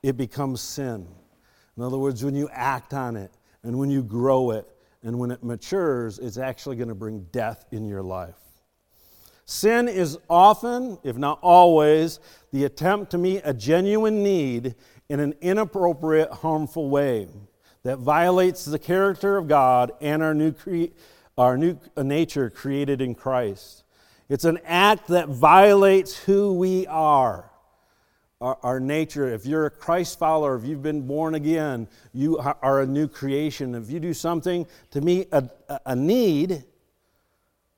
it 0.00 0.16
becomes 0.16 0.60
sin. 0.60 1.08
In 1.76 1.82
other 1.82 1.98
words, 1.98 2.24
when 2.24 2.36
you 2.36 2.48
act 2.52 2.94
on 2.94 3.16
it 3.16 3.32
and 3.64 3.76
when 3.76 3.90
you 3.90 4.04
grow 4.04 4.52
it 4.52 4.68
and 5.02 5.18
when 5.18 5.32
it 5.32 5.42
matures, 5.42 6.20
it's 6.20 6.38
actually 6.38 6.76
going 6.76 6.88
to 6.88 6.94
bring 6.94 7.26
death 7.32 7.64
in 7.72 7.84
your 7.84 8.04
life. 8.04 8.36
Sin 9.44 9.88
is 9.88 10.18
often, 10.30 10.98
if 11.02 11.16
not 11.16 11.40
always, 11.42 12.20
the 12.52 12.64
attempt 12.64 13.10
to 13.10 13.18
meet 13.18 13.40
a 13.44 13.54
genuine 13.54 14.22
need 14.22 14.76
in 15.08 15.20
an 15.20 15.34
inappropriate, 15.40 16.30
harmful 16.30 16.90
way 16.90 17.28
that 17.82 17.98
violates 17.98 18.64
the 18.64 18.78
character 18.78 19.36
of 19.36 19.48
God 19.48 19.92
and 20.00 20.22
our 20.22 20.34
new, 20.34 20.52
cre- 20.52 20.92
our 21.36 21.56
new 21.56 21.78
uh, 21.96 22.02
nature 22.02 22.50
created 22.50 23.00
in 23.00 23.14
Christ. 23.14 23.84
It's 24.28 24.44
an 24.44 24.58
act 24.64 25.08
that 25.08 25.28
violates 25.28 26.16
who 26.16 26.52
we 26.52 26.86
are, 26.86 27.50
our, 28.40 28.58
our, 28.62 28.80
nature. 28.80 29.32
If 29.32 29.46
you're 29.46 29.66
a 29.66 29.70
Christ 29.70 30.18
follower, 30.18 30.56
if 30.56 30.64
you've 30.64 30.82
been 30.82 31.06
born 31.06 31.34
again, 31.34 31.88
you 32.12 32.38
are 32.38 32.82
a 32.82 32.86
new 32.86 33.08
creation. 33.08 33.74
If 33.74 33.90
you 33.90 34.00
do 34.00 34.12
something 34.12 34.66
to 34.90 35.00
meet 35.00 35.28
a, 35.32 35.48
a 35.86 35.96
need, 35.96 36.64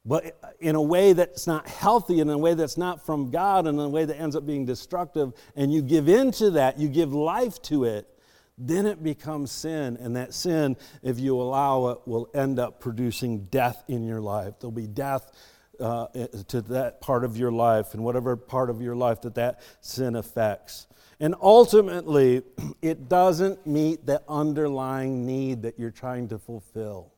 but 0.04 0.38
in 0.60 0.76
a 0.76 0.82
way 0.82 1.12
that's 1.12 1.46
not 1.46 1.68
healthy, 1.68 2.20
in 2.20 2.30
a 2.30 2.38
way 2.38 2.54
that's 2.54 2.78
not 2.78 3.04
from 3.04 3.30
God, 3.30 3.66
in 3.66 3.78
a 3.78 3.88
way 3.88 4.04
that 4.04 4.18
ends 4.18 4.34
up 4.34 4.46
being 4.46 4.64
destructive, 4.64 5.32
and 5.56 5.72
you 5.72 5.82
give 5.82 6.08
into 6.08 6.52
that, 6.52 6.78
you 6.78 6.88
give 6.88 7.12
life 7.12 7.60
to 7.62 7.84
it, 7.84 8.08
then 8.56 8.86
it 8.86 9.02
becomes 9.02 9.50
sin. 9.50 9.96
And 10.00 10.16
that 10.16 10.32
sin, 10.32 10.76
if 11.02 11.18
you 11.18 11.40
allow 11.40 11.88
it, 11.88 11.98
will 12.06 12.28
end 12.34 12.58
up 12.58 12.80
producing 12.80 13.44
death 13.46 13.82
in 13.88 14.04
your 14.04 14.20
life. 14.20 14.54
There'll 14.60 14.72
be 14.72 14.86
death 14.86 15.32
uh, 15.78 16.06
to 16.48 16.60
that 16.62 17.00
part 17.00 17.24
of 17.24 17.36
your 17.36 17.52
life 17.52 17.94
and 17.94 18.04
whatever 18.04 18.36
part 18.36 18.70
of 18.70 18.82
your 18.82 18.94
life 18.94 19.22
that 19.22 19.34
that 19.36 19.60
sin 19.80 20.16
affects. 20.16 20.86
And 21.20 21.34
ultimately, 21.40 22.42
it 22.82 23.08
doesn't 23.08 23.66
meet 23.66 24.06
the 24.06 24.22
underlying 24.28 25.26
need 25.26 25.62
that 25.62 25.78
you're 25.78 25.90
trying 25.90 26.28
to 26.28 26.38
fulfill. 26.38 27.12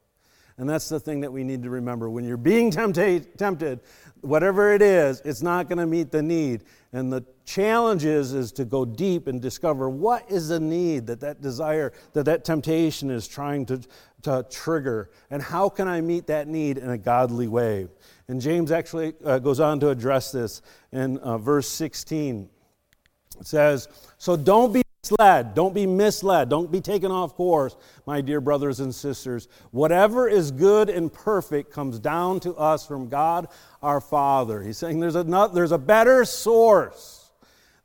And 0.58 0.68
that's 0.68 0.88
the 0.88 1.00
thing 1.00 1.20
that 1.20 1.32
we 1.32 1.44
need 1.44 1.62
to 1.62 1.70
remember. 1.70 2.10
When 2.10 2.24
you're 2.24 2.36
being 2.36 2.70
tempted, 2.70 3.38
tempted 3.38 3.80
whatever 4.20 4.72
it 4.72 4.82
is, 4.82 5.20
it's 5.24 5.42
not 5.42 5.68
going 5.68 5.78
to 5.78 5.86
meet 5.86 6.10
the 6.10 6.22
need. 6.22 6.64
And 6.92 7.12
the 7.12 7.24
challenge 7.44 8.04
is, 8.04 8.32
is 8.32 8.52
to 8.52 8.64
go 8.64 8.84
deep 8.84 9.26
and 9.26 9.40
discover 9.40 9.88
what 9.88 10.30
is 10.30 10.48
the 10.48 10.60
need 10.60 11.06
that 11.06 11.20
that 11.20 11.40
desire, 11.40 11.92
that 12.12 12.24
that 12.24 12.44
temptation 12.44 13.10
is 13.10 13.26
trying 13.26 13.66
to, 13.66 13.80
to 14.22 14.46
trigger. 14.50 15.10
And 15.30 15.42
how 15.42 15.68
can 15.68 15.88
I 15.88 16.00
meet 16.00 16.26
that 16.28 16.48
need 16.48 16.78
in 16.78 16.90
a 16.90 16.98
godly 16.98 17.48
way? 17.48 17.88
And 18.28 18.40
James 18.40 18.70
actually 18.70 19.14
uh, 19.24 19.38
goes 19.38 19.58
on 19.58 19.80
to 19.80 19.88
address 19.88 20.32
this 20.32 20.62
in 20.92 21.18
uh, 21.18 21.38
verse 21.38 21.68
16. 21.68 22.48
It 23.40 23.46
says, 23.46 23.88
So 24.18 24.36
don't 24.36 24.72
be 24.72 24.82
misled. 25.10 25.56
Don't 25.56 25.74
be 25.74 25.84
misled. 25.84 26.48
Don't 26.48 26.70
be 26.70 26.80
taken 26.80 27.10
off 27.10 27.34
course, 27.34 27.74
my 28.06 28.20
dear 28.20 28.40
brothers 28.40 28.78
and 28.78 28.94
sisters. 28.94 29.48
Whatever 29.72 30.28
is 30.28 30.52
good 30.52 30.88
and 30.88 31.12
perfect 31.12 31.72
comes 31.72 31.98
down 31.98 32.38
to 32.38 32.54
us 32.54 32.86
from 32.86 33.08
God 33.08 33.48
our 33.82 34.00
Father. 34.00 34.62
He's 34.62 34.78
saying 34.78 35.00
there's 35.00 35.16
a, 35.16 35.50
there's 35.52 35.72
a 35.72 35.78
better 35.78 36.24
source 36.24 37.21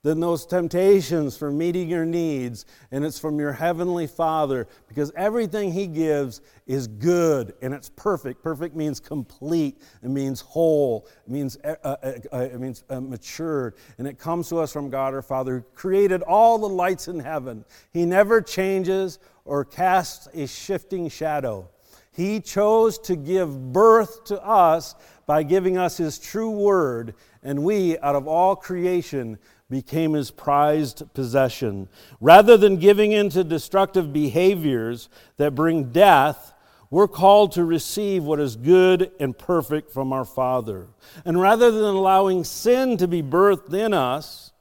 than 0.08 0.22
those 0.22 0.46
temptations 0.46 1.36
for 1.36 1.52
meeting 1.52 1.90
your 1.90 2.06
needs, 2.06 2.66
and 2.92 3.04
it's 3.04 3.20
from 3.20 3.38
your 3.38 3.52
Heavenly 3.52 4.08
Father 4.08 4.66
because 4.88 5.12
everything 5.18 5.74
He 5.74 5.86
gives 5.86 6.40
is 6.66 6.88
good 6.88 7.54
and 7.62 7.74
it's 7.74 7.90
perfect. 7.90 8.42
Perfect 8.42 8.74
means 8.74 9.02
complete, 9.02 9.82
it 10.02 10.10
means 10.10 10.40
whole, 10.40 11.10
it 11.26 11.30
means, 11.30 11.58
uh, 11.62 11.76
uh, 11.84 11.96
uh, 12.32 12.38
it 12.38 12.58
means 12.58 12.86
uh, 12.90 13.02
matured, 13.02 13.76
and 13.98 14.08
it 14.08 14.18
comes 14.18 14.48
to 14.48 14.60
us 14.60 14.72
from 14.72 14.90
God 14.90 15.14
our 15.14 15.22
Father 15.22 15.58
who 15.58 15.62
created 15.76 16.22
all 16.22 16.58
the 16.58 16.70
lights 16.70 17.10
in 17.10 17.20
heaven. 17.20 17.66
He 17.92 18.06
never 18.06 18.40
changes 18.42 19.20
or 19.44 19.66
casts 19.66 20.30
a 20.34 20.48
shifting 20.48 21.10
shadow. 21.10 21.70
He 22.14 22.40
chose 22.40 22.98
to 23.00 23.18
give 23.18 23.74
birth 23.74 24.24
to 24.28 24.42
us 24.42 24.96
by 25.26 25.44
giving 25.44 25.78
us 25.78 25.98
His 25.98 26.18
true 26.18 26.52
word, 26.52 27.14
and 27.44 27.66
we, 27.66 28.00
out 28.00 28.16
of 28.16 28.26
all 28.26 28.56
creation, 28.56 29.38
became 29.70 30.14
his 30.14 30.32
prized 30.32 31.04
possession. 31.14 31.90
Rather 32.22 32.56
than 32.56 32.78
giving 32.78 33.12
in 33.12 33.30
to 33.30 33.44
destructive 33.44 34.14
behaviors 34.14 35.10
that 35.38 35.56
bring 35.56 35.92
death, 35.92 36.54
we're 36.90 37.08
called 37.08 37.52
to 37.52 37.66
receive 37.66 38.24
what 38.24 38.40
is 38.40 38.56
good 38.56 39.12
and 39.20 39.38
perfect 39.38 39.92
from 39.92 40.14
our 40.14 40.24
Father. 40.24 40.88
And 41.26 41.40
rather 41.40 41.70
than 41.70 41.84
allowing 41.84 42.46
sin 42.46 42.96
to 42.98 43.08
be 43.08 43.22
birthed 43.22 43.74
in 43.74 43.94
us, 43.94 44.54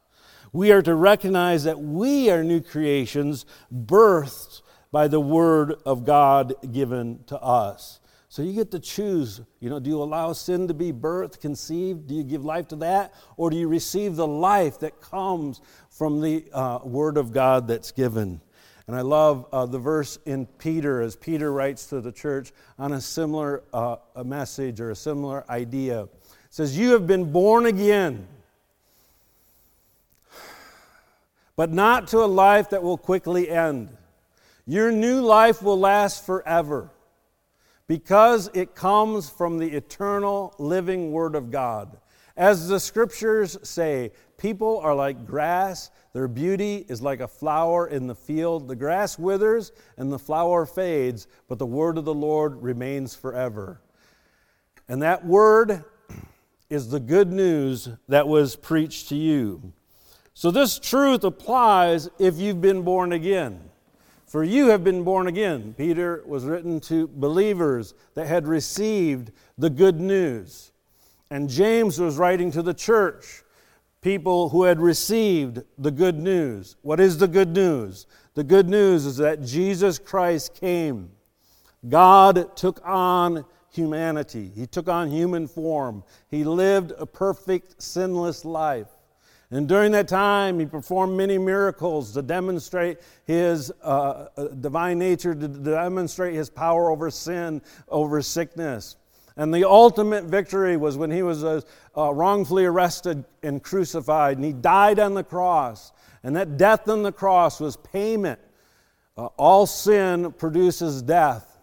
we 0.52 0.72
are 0.72 0.82
to 0.82 0.94
recognize 0.94 1.64
that 1.64 1.78
we 1.78 2.30
are 2.30 2.42
new 2.42 2.60
creations 2.60 3.46
birthed 3.72 4.62
by 4.90 5.06
the 5.06 5.20
Word 5.20 5.74
of 5.84 6.04
God 6.04 6.54
given 6.72 7.22
to 7.26 7.40
us. 7.40 8.00
So 8.36 8.42
you 8.42 8.52
get 8.52 8.70
to 8.72 8.78
choose. 8.78 9.40
You 9.60 9.70
know, 9.70 9.80
do 9.80 9.88
you 9.88 10.02
allow 10.02 10.34
sin 10.34 10.68
to 10.68 10.74
be 10.74 10.92
birthed, 10.92 11.40
conceived? 11.40 12.06
Do 12.06 12.14
you 12.14 12.22
give 12.22 12.44
life 12.44 12.68
to 12.68 12.76
that? 12.76 13.14
Or 13.38 13.48
do 13.48 13.56
you 13.56 13.66
receive 13.66 14.14
the 14.14 14.26
life 14.26 14.78
that 14.80 15.00
comes 15.00 15.62
from 15.88 16.20
the 16.20 16.44
uh, 16.52 16.80
Word 16.84 17.16
of 17.16 17.32
God 17.32 17.66
that's 17.66 17.92
given? 17.92 18.42
And 18.86 18.94
I 18.94 19.00
love 19.00 19.46
uh, 19.52 19.64
the 19.64 19.78
verse 19.78 20.18
in 20.26 20.44
Peter 20.44 21.00
as 21.00 21.16
Peter 21.16 21.50
writes 21.50 21.86
to 21.86 22.02
the 22.02 22.12
church 22.12 22.52
on 22.78 22.92
a 22.92 23.00
similar 23.00 23.62
uh, 23.72 23.96
a 24.14 24.22
message 24.22 24.82
or 24.82 24.90
a 24.90 24.96
similar 24.96 25.50
idea. 25.50 26.02
It 26.02 26.10
says, 26.50 26.76
You 26.76 26.90
have 26.90 27.06
been 27.06 27.32
born 27.32 27.64
again, 27.64 28.28
but 31.56 31.72
not 31.72 32.08
to 32.08 32.18
a 32.18 32.26
life 32.26 32.68
that 32.68 32.82
will 32.82 32.98
quickly 32.98 33.48
end. 33.48 33.96
Your 34.66 34.92
new 34.92 35.22
life 35.22 35.62
will 35.62 35.80
last 35.80 36.26
forever 36.26 36.90
because 37.88 38.50
it 38.54 38.74
comes 38.74 39.28
from 39.30 39.58
the 39.58 39.68
eternal 39.68 40.54
living 40.58 41.12
Word 41.12 41.34
of 41.34 41.50
God. 41.50 41.98
As 42.36 42.68
the 42.68 42.80
scriptures 42.80 43.56
say, 43.62 44.12
people 44.36 44.78
are 44.80 44.94
like 44.94 45.26
grass, 45.26 45.90
their 46.12 46.28
beauty 46.28 46.84
is 46.88 47.00
like 47.00 47.20
a 47.20 47.28
flower 47.28 47.86
in 47.86 48.06
the 48.06 48.14
field. 48.14 48.68
The 48.68 48.76
grass 48.76 49.18
withers 49.18 49.72
and 49.96 50.12
the 50.12 50.18
flower 50.18 50.66
fades, 50.66 51.26
but 51.48 51.58
the 51.58 51.66
word 51.66 51.96
of 51.98 52.04
the 52.04 52.14
Lord 52.14 52.62
remains 52.62 53.14
forever. 53.14 53.80
And 54.88 55.02
that 55.02 55.24
word 55.24 55.84
is 56.68 56.90
the 56.90 57.00
good 57.00 57.32
news 57.32 57.88
that 58.08 58.28
was 58.28 58.56
preached 58.56 59.08
to 59.10 59.14
you. 59.14 59.72
So, 60.34 60.50
this 60.50 60.78
truth 60.78 61.24
applies 61.24 62.10
if 62.18 62.36
you've 62.36 62.60
been 62.60 62.82
born 62.82 63.12
again. 63.12 63.70
For 64.26 64.42
you 64.42 64.68
have 64.70 64.82
been 64.82 65.04
born 65.04 65.28
again. 65.28 65.74
Peter 65.78 66.22
was 66.26 66.44
written 66.44 66.80
to 66.80 67.06
believers 67.06 67.94
that 68.14 68.26
had 68.26 68.48
received 68.48 69.30
the 69.56 69.70
good 69.70 70.00
news. 70.00 70.72
And 71.30 71.48
James 71.48 72.00
was 72.00 72.16
writing 72.16 72.50
to 72.52 72.62
the 72.62 72.74
church, 72.74 73.44
people 74.00 74.48
who 74.48 74.64
had 74.64 74.80
received 74.80 75.62
the 75.78 75.92
good 75.92 76.18
news. 76.18 76.76
What 76.82 76.98
is 76.98 77.18
the 77.18 77.28
good 77.28 77.54
news? 77.54 78.06
The 78.34 78.44
good 78.44 78.68
news 78.68 79.06
is 79.06 79.16
that 79.18 79.42
Jesus 79.42 79.98
Christ 79.98 80.54
came. 80.54 81.10
God 81.88 82.56
took 82.56 82.80
on 82.84 83.44
humanity, 83.70 84.50
He 84.54 84.66
took 84.66 84.88
on 84.88 85.10
human 85.10 85.46
form. 85.46 86.02
He 86.28 86.42
lived 86.42 86.92
a 86.98 87.06
perfect, 87.06 87.80
sinless 87.80 88.44
life. 88.44 88.88
And 89.50 89.68
during 89.68 89.92
that 89.92 90.08
time, 90.08 90.58
he 90.58 90.66
performed 90.66 91.16
many 91.16 91.38
miracles 91.38 92.12
to 92.14 92.22
demonstrate 92.22 92.98
his 93.26 93.72
uh, 93.82 94.26
uh, 94.36 94.48
divine 94.48 94.98
nature, 94.98 95.34
to 95.34 95.48
demonstrate 95.48 96.34
his 96.34 96.50
power 96.50 96.90
over 96.90 97.10
sin, 97.10 97.62
over 97.88 98.20
sickness. 98.22 98.96
And 99.36 99.54
the 99.54 99.68
ultimate 99.68 100.24
victory 100.24 100.76
was 100.76 100.96
when 100.96 101.10
he 101.10 101.22
was 101.22 101.44
uh, 101.44 101.60
uh, 101.96 102.12
wrongfully 102.12 102.64
arrested 102.64 103.24
and 103.42 103.62
crucified, 103.62 104.36
and 104.36 104.44
he 104.44 104.52
died 104.52 104.98
on 104.98 105.14
the 105.14 105.22
cross. 105.22 105.92
And 106.24 106.34
that 106.34 106.56
death 106.56 106.88
on 106.88 107.04
the 107.04 107.12
cross 107.12 107.60
was 107.60 107.76
payment. 107.76 108.40
Uh, 109.16 109.26
all 109.36 109.66
sin 109.66 110.32
produces 110.32 111.02
death. 111.02 111.55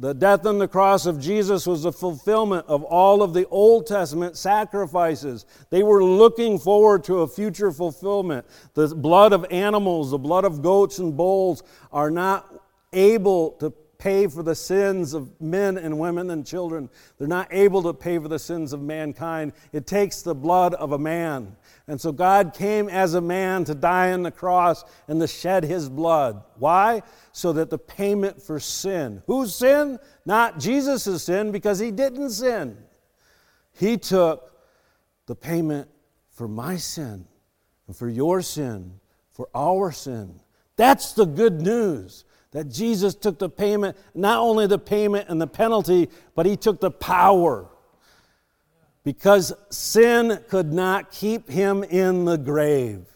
The 0.00 0.14
death 0.14 0.46
on 0.46 0.58
the 0.58 0.68
cross 0.68 1.06
of 1.06 1.20
Jesus 1.20 1.66
was 1.66 1.82
the 1.82 1.92
fulfillment 1.92 2.66
of 2.68 2.84
all 2.84 3.20
of 3.20 3.34
the 3.34 3.48
Old 3.48 3.88
Testament 3.88 4.36
sacrifices. 4.36 5.44
They 5.70 5.82
were 5.82 6.04
looking 6.04 6.60
forward 6.60 7.02
to 7.04 7.22
a 7.22 7.26
future 7.26 7.72
fulfillment. 7.72 8.46
The 8.74 8.94
blood 8.94 9.32
of 9.32 9.44
animals, 9.50 10.12
the 10.12 10.18
blood 10.18 10.44
of 10.44 10.62
goats 10.62 11.00
and 11.00 11.16
bulls 11.16 11.64
are 11.92 12.12
not 12.12 12.62
able 12.92 13.52
to 13.52 13.70
pay 13.98 14.28
for 14.28 14.44
the 14.44 14.54
sins 14.54 15.14
of 15.14 15.40
men 15.40 15.76
and 15.76 15.98
women 15.98 16.30
and 16.30 16.46
children. 16.46 16.88
They're 17.18 17.26
not 17.26 17.48
able 17.50 17.82
to 17.82 17.92
pay 17.92 18.20
for 18.20 18.28
the 18.28 18.38
sins 18.38 18.72
of 18.72 18.80
mankind. 18.80 19.52
It 19.72 19.88
takes 19.88 20.22
the 20.22 20.36
blood 20.36 20.74
of 20.74 20.92
a 20.92 20.98
man. 20.98 21.56
And 21.88 21.98
so 21.98 22.12
God 22.12 22.52
came 22.52 22.90
as 22.90 23.14
a 23.14 23.20
man 23.20 23.64
to 23.64 23.74
die 23.74 24.12
on 24.12 24.22
the 24.22 24.30
cross 24.30 24.84
and 25.08 25.18
to 25.20 25.26
shed 25.26 25.64
his 25.64 25.88
blood. 25.88 26.44
Why? 26.58 27.02
So 27.32 27.54
that 27.54 27.70
the 27.70 27.78
payment 27.78 28.42
for 28.42 28.60
sin. 28.60 29.22
Whose 29.26 29.54
sin? 29.54 29.98
Not 30.26 30.58
Jesus' 30.58 31.24
sin 31.24 31.50
because 31.50 31.78
he 31.78 31.90
didn't 31.90 32.30
sin. 32.30 32.76
He 33.72 33.96
took 33.96 34.52
the 35.24 35.34
payment 35.34 35.88
for 36.30 36.46
my 36.46 36.76
sin 36.76 37.26
and 37.86 37.96
for 37.96 38.08
your 38.08 38.42
sin, 38.42 39.00
for 39.30 39.48
our 39.54 39.90
sin. 39.90 40.40
That's 40.76 41.12
the 41.12 41.24
good 41.24 41.62
news 41.62 42.26
that 42.50 42.68
Jesus 42.68 43.14
took 43.14 43.38
the 43.38 43.48
payment, 43.48 43.96
not 44.14 44.40
only 44.40 44.66
the 44.66 44.78
payment 44.78 45.30
and 45.30 45.40
the 45.40 45.46
penalty, 45.46 46.10
but 46.34 46.44
he 46.44 46.56
took 46.56 46.80
the 46.80 46.90
power 46.90 47.70
because 49.08 49.54
sin 49.70 50.38
could 50.50 50.70
not 50.70 51.10
keep 51.10 51.48
him 51.48 51.82
in 51.82 52.26
the 52.26 52.36
grave. 52.36 53.06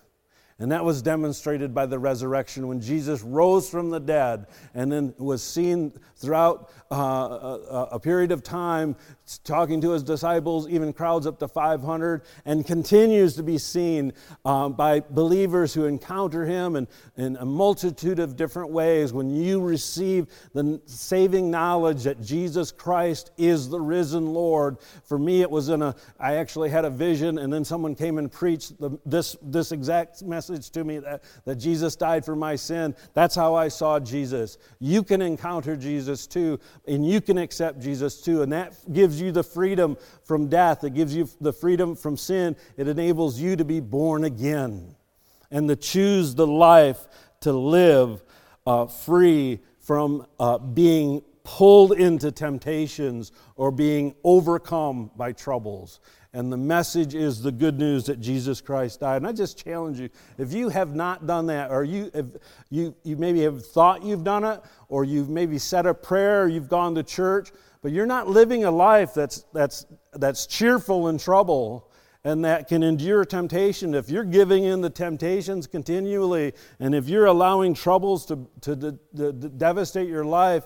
And 0.62 0.70
that 0.70 0.85
was 0.85 1.03
demonstrated 1.03 1.75
by 1.75 1.87
the 1.87 1.98
resurrection 1.98 2.68
when 2.68 2.81
Jesus 2.81 3.20
rose 3.22 3.68
from 3.68 3.90
the 3.90 3.98
dead 3.98 4.46
and 4.75 4.92
then 4.92 5.12
was 5.18 5.42
seen 5.42 5.92
throughout 6.14 6.70
uh, 6.92 6.94
a, 6.94 7.88
a, 7.92 7.98
period 7.98 8.31
of 8.31 8.44
time 8.44 8.94
talking 9.42 9.81
to 9.81 9.90
his 9.90 10.05
disciples, 10.05 10.68
even 10.68 10.92
crowds 10.92 11.27
up 11.27 11.38
to 11.40 11.48
500, 11.48 12.22
and 12.44 12.64
continues 12.64 13.35
to 13.35 13.42
be 13.42 13.59
seen 13.59 14.12
um, 14.44 14.75
by 14.75 15.01
believers 15.01 15.75
who 15.75 15.87
encounter 15.87 16.44
him 16.44 16.77
in, 16.77 16.87
in 17.16 17.37
a 17.37 17.44
multitude 17.44 18.18
of 18.18 18.37
different 18.37 18.70
ways. 18.70 19.12
When 19.12 19.31
you 19.31 19.61
receive 19.61 20.27
the 20.53 20.81
saving 20.85 21.51
knowledge 21.51 22.05
that 22.05 22.20
Jesus 22.20 22.70
Christ 22.70 23.33
is 23.37 23.68
the 23.68 23.81
risen 23.81 24.33
Lord, 24.33 24.77
for 25.03 25.18
me, 25.18 25.40
it 25.40 25.51
was 25.51 25.70
in 25.70 25.83
a, 25.83 25.96
I 26.20 26.35
actually 26.35 26.70
had 26.70 26.85
a 26.85 26.90
vision, 26.90 27.38
and 27.38 27.53
then 27.53 27.64
someone 27.64 27.94
came 27.96 28.18
and 28.18 28.31
preached 28.31 28.79
the, 28.79 28.98
this, 29.07 29.35
this 29.42 29.72
exact 29.72 30.22
message 30.22 30.51
to 30.60 30.84
me 30.84 30.98
that, 30.98 31.22
that 31.44 31.56
Jesus 31.56 31.96
died 31.96 32.24
for 32.24 32.36
my 32.36 32.56
sin. 32.56 32.94
That's 33.14 33.34
how 33.34 33.54
I 33.54 33.68
saw 33.68 33.98
Jesus. 33.98 34.58
You 34.78 35.02
can 35.02 35.22
encounter 35.22 35.76
Jesus 35.76 36.26
too, 36.26 36.58
and 36.86 37.06
you 37.06 37.20
can 37.20 37.38
accept 37.38 37.80
Jesus 37.80 38.20
too, 38.20 38.42
and 38.42 38.52
that 38.52 38.74
gives 38.92 39.20
you 39.20 39.32
the 39.32 39.42
freedom 39.42 39.96
from 40.24 40.48
death, 40.48 40.84
it 40.84 40.94
gives 40.94 41.14
you 41.14 41.28
the 41.40 41.52
freedom 41.52 41.96
from 41.96 42.16
sin, 42.16 42.56
it 42.76 42.88
enables 42.88 43.38
you 43.40 43.56
to 43.56 43.64
be 43.64 43.80
born 43.80 44.24
again 44.24 44.94
and 45.50 45.68
to 45.68 45.76
choose 45.76 46.34
the 46.34 46.46
life 46.46 47.06
to 47.40 47.52
live 47.52 48.22
uh, 48.66 48.86
free 48.86 49.60
from 49.80 50.26
uh, 50.40 50.58
being 50.58 51.22
pulled 51.44 51.92
into 51.92 52.30
temptations 52.30 53.32
or 53.56 53.70
being 53.70 54.14
overcome 54.24 55.10
by 55.16 55.32
troubles. 55.32 56.00
And 56.35 56.51
the 56.51 56.57
message 56.57 57.14
is 57.14 57.42
the 57.42 57.53
good 57.53 57.79
news 57.79 58.05
that 58.07 58.18
Jesus 58.18 58.62
Christ 58.62 59.01
died. 59.01 59.18
And 59.18 59.27
I 59.27 59.33
just 59.33 59.62
challenge 59.62 60.01
you 60.01 60.09
if 60.38 60.53
you 60.53 60.71
have 60.71 60.95
not 60.95 61.27
done 61.27 61.47
that, 61.47 61.71
or 61.71 61.85
you, 61.85 62.11
you, 62.71 62.95
you 63.03 63.16
maybe 63.18 63.42
have 63.42 63.66
thought 63.66 64.03
you've 64.03 64.25
done 64.25 64.45
it, 64.45 64.61
or 64.88 65.05
you've 65.05 65.29
maybe 65.29 65.59
said 65.59 65.85
a 65.85 65.92
prayer, 65.92 66.45
or 66.45 66.49
you've 66.49 66.71
gone 66.71 66.95
to 66.95 67.03
church, 67.03 67.51
but 67.83 67.92
you're 67.92 68.07
not 68.07 68.29
living 68.29 68.64
a 68.64 68.71
life 68.71 69.12
that's, 69.12 69.45
that's, 69.53 69.85
that's 70.14 70.47
cheerful 70.47 71.09
in 71.09 71.18
trouble 71.18 71.91
and 72.24 72.44
that 72.44 72.68
can 72.68 72.85
endure 72.85 73.24
temptation, 73.24 73.94
if 73.94 74.08
you're 74.08 74.22
giving 74.22 74.62
in 74.62 74.80
the 74.80 74.90
temptations 74.90 75.66
continually, 75.66 76.52
and 76.78 76.94
if 76.94 77.08
you're 77.08 77.26
allowing 77.26 77.74
troubles 77.74 78.24
to, 78.26 78.46
to, 78.61 78.76
to, 78.76 78.98
to 79.16 79.32
devastate 79.32 80.08
your 80.08 80.24
life, 80.24 80.64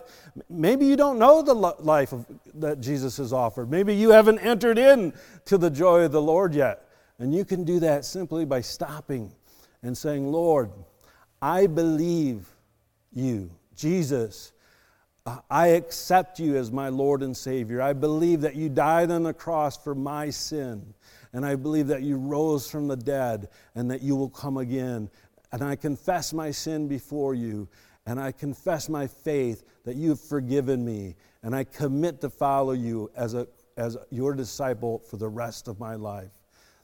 maybe 0.50 0.84
you 0.84 0.96
don't 0.96 1.18
know 1.18 1.40
the 1.40 1.54
life 1.54 2.12
of, 2.12 2.26
that 2.54 2.80
Jesus 2.80 3.16
has 3.16 3.32
offered. 3.32 3.70
Maybe 3.70 3.94
you 3.94 4.10
haven't 4.10 4.40
entered 4.40 4.78
in 4.78 5.14
to 5.46 5.56
the 5.56 5.70
joy 5.70 6.02
of 6.02 6.12
the 6.12 6.20
Lord 6.20 6.54
yet. 6.54 6.90
And 7.18 7.34
you 7.34 7.46
can 7.46 7.64
do 7.64 7.80
that 7.80 8.04
simply 8.04 8.44
by 8.44 8.60
stopping 8.60 9.32
and 9.82 9.96
saying, 9.96 10.30
Lord, 10.30 10.70
I 11.40 11.66
believe 11.66 12.46
you, 13.14 13.50
Jesus. 13.74 14.52
Uh, 15.24 15.38
I 15.50 15.68
accept 15.68 16.38
you 16.38 16.56
as 16.56 16.70
my 16.70 16.90
Lord 16.90 17.22
and 17.22 17.34
Savior. 17.34 17.80
I 17.80 17.94
believe 17.94 18.42
that 18.42 18.56
you 18.56 18.68
died 18.68 19.10
on 19.10 19.22
the 19.22 19.32
cross 19.32 19.82
for 19.82 19.94
my 19.94 20.28
sin. 20.28 20.94
And 21.32 21.44
I 21.44 21.56
believe 21.56 21.88
that 21.88 22.02
you 22.02 22.16
rose 22.16 22.70
from 22.70 22.88
the 22.88 22.96
dead 22.96 23.48
and 23.74 23.90
that 23.90 24.02
you 24.02 24.16
will 24.16 24.30
come 24.30 24.56
again. 24.56 25.10
And 25.52 25.62
I 25.62 25.76
confess 25.76 26.32
my 26.32 26.50
sin 26.50 26.88
before 26.88 27.34
you. 27.34 27.68
And 28.06 28.20
I 28.20 28.32
confess 28.32 28.88
my 28.88 29.06
faith 29.06 29.64
that 29.84 29.96
you've 29.96 30.20
forgiven 30.20 30.84
me. 30.84 31.16
And 31.42 31.54
I 31.54 31.64
commit 31.64 32.20
to 32.20 32.30
follow 32.30 32.72
you 32.72 33.10
as, 33.16 33.34
a, 33.34 33.48
as 33.76 33.96
your 34.10 34.34
disciple 34.34 35.00
for 35.10 35.16
the 35.16 35.28
rest 35.28 35.68
of 35.68 35.80
my 35.80 35.96
life. 35.96 36.30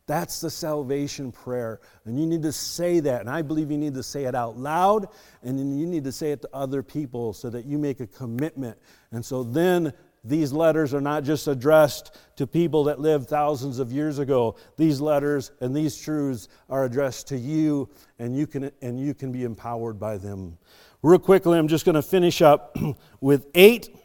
That's 0.07 0.41
the 0.41 0.51
salvation 0.51 1.31
prayer. 1.31 1.81
And 2.05 2.19
you 2.19 2.27
need 2.27 2.43
to 2.43 2.53
say 2.53 3.01
that. 3.01 3.21
And 3.21 3.31
I 3.31 3.43
believe 3.43 3.71
you 3.71 3.79
need 3.79 3.95
to 3.95 4.03
say 4.03 4.25
it 4.25 4.35
out 4.35 4.59
loud. 4.59 5.07
And 5.43 5.59
then 5.59 5.79
you 5.79 5.87
need 5.87 6.05
to 6.05 6.13
say 6.13 6.33
it 6.33 6.43
to 6.43 6.49
other 6.53 6.83
people 6.83 7.33
so 7.33 7.51
that 7.51 7.67
you 7.67 7.79
make 7.79 8.01
a 8.01 8.07
commitment. 8.07 8.79
And 9.13 9.25
so 9.25 9.45
then 9.45 9.93
these 10.25 10.53
letters 10.53 10.95
are 10.95 11.01
not 11.01 11.25
just 11.25 11.49
addressed 11.49 12.17
to 12.37 12.47
people 12.47 12.85
that 12.85 13.01
lived 13.01 13.29
thousands 13.29 13.81
of 13.81 13.91
years 13.91 14.21
ago. 14.21 14.55
These 14.77 15.01
letters 15.01 15.51
and 15.61 15.75
these 15.75 16.01
truths 16.01 16.49
are 16.71 16.85
addressed 16.85 17.27
to 17.29 17.37
you, 17.37 17.89
and 18.21 18.37
you 18.37 18.47
can, 18.47 18.71
and 18.83 19.01
you 19.01 19.15
can 19.15 19.33
be 19.33 19.43
empowered 19.43 19.99
by 19.99 20.19
them. 20.19 20.59
Real 21.03 21.19
quickly, 21.19 21.59
I'm 21.59 21.67
just 21.67 21.85
going 21.85 21.97
to 21.97 22.03
finish 22.03 22.41
up 22.41 22.77
with 23.21 23.47
eight, 23.55 23.97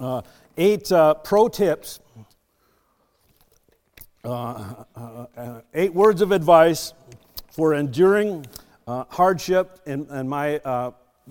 uh, 0.00 0.22
eight 0.56 0.90
uh, 0.90 1.14
pro 1.14 1.46
tips, 1.46 2.00
uh, 4.24 4.74
uh, 4.96 5.26
uh, 5.36 5.60
eight 5.72 5.94
words 5.94 6.20
of 6.20 6.32
advice 6.32 6.94
for 7.52 7.74
enduring 7.74 8.44
uh, 8.88 9.04
hardship 9.08 9.78
and, 9.86 10.10
in 10.10 10.28
my 10.28 10.60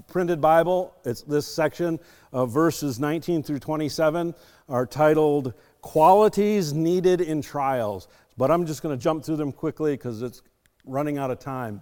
printed 0.08 0.40
Bible, 0.40 0.94
it's 1.04 1.24
this 1.24 1.48
section 1.48 2.00
of 2.32 2.52
verses 2.52 3.00
19 3.00 3.44
through 3.44 3.60
27 3.60 4.36
are 4.70 4.86
titled 4.86 5.54
Qualities 5.82 6.74
Needed 6.74 7.22
in 7.22 7.42
Trials. 7.42 8.08
But 8.38 8.52
I'm 8.52 8.66
just 8.66 8.84
going 8.84 8.98
to 8.98 9.02
jump 9.02 9.26
through 9.26 9.38
them 9.38 9.52
quickly 9.52 9.94
because 9.94 10.22
it's 10.22 10.42
running 10.86 11.18
out 11.18 11.32
of 11.32 11.40
time. 11.40 11.82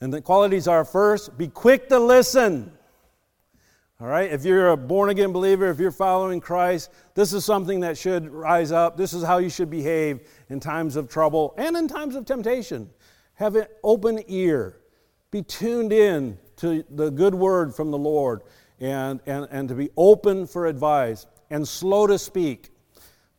And 0.00 0.12
the 0.12 0.20
qualities 0.20 0.68
are 0.68 0.84
first, 0.84 1.36
be 1.38 1.48
quick 1.48 1.88
to 1.88 1.98
listen. 1.98 2.72
All 4.00 4.06
right, 4.06 4.30
if 4.30 4.44
you're 4.44 4.70
a 4.70 4.76
born 4.76 5.10
again 5.10 5.32
believer, 5.32 5.68
if 5.70 5.80
you're 5.80 5.90
following 5.90 6.40
Christ, 6.40 6.90
this 7.14 7.32
is 7.32 7.44
something 7.44 7.80
that 7.80 7.98
should 7.98 8.30
rise 8.30 8.70
up. 8.70 8.96
This 8.96 9.12
is 9.12 9.24
how 9.24 9.38
you 9.38 9.48
should 9.48 9.70
behave 9.70 10.20
in 10.50 10.60
times 10.60 10.94
of 10.94 11.08
trouble 11.08 11.54
and 11.58 11.76
in 11.76 11.88
times 11.88 12.14
of 12.14 12.24
temptation. 12.24 12.90
Have 13.34 13.56
an 13.56 13.66
open 13.82 14.22
ear, 14.28 14.76
be 15.32 15.42
tuned 15.42 15.92
in 15.92 16.38
to 16.58 16.84
the 16.90 17.10
good 17.10 17.34
word 17.34 17.74
from 17.74 17.90
the 17.90 17.98
Lord 17.98 18.42
and, 18.80 19.20
and, 19.26 19.48
and 19.50 19.68
to 19.68 19.74
be 19.74 19.90
open 19.96 20.46
for 20.46 20.66
advice 20.66 21.26
and 21.50 21.66
slow 21.66 22.06
to 22.06 22.18
speak. 22.18 22.70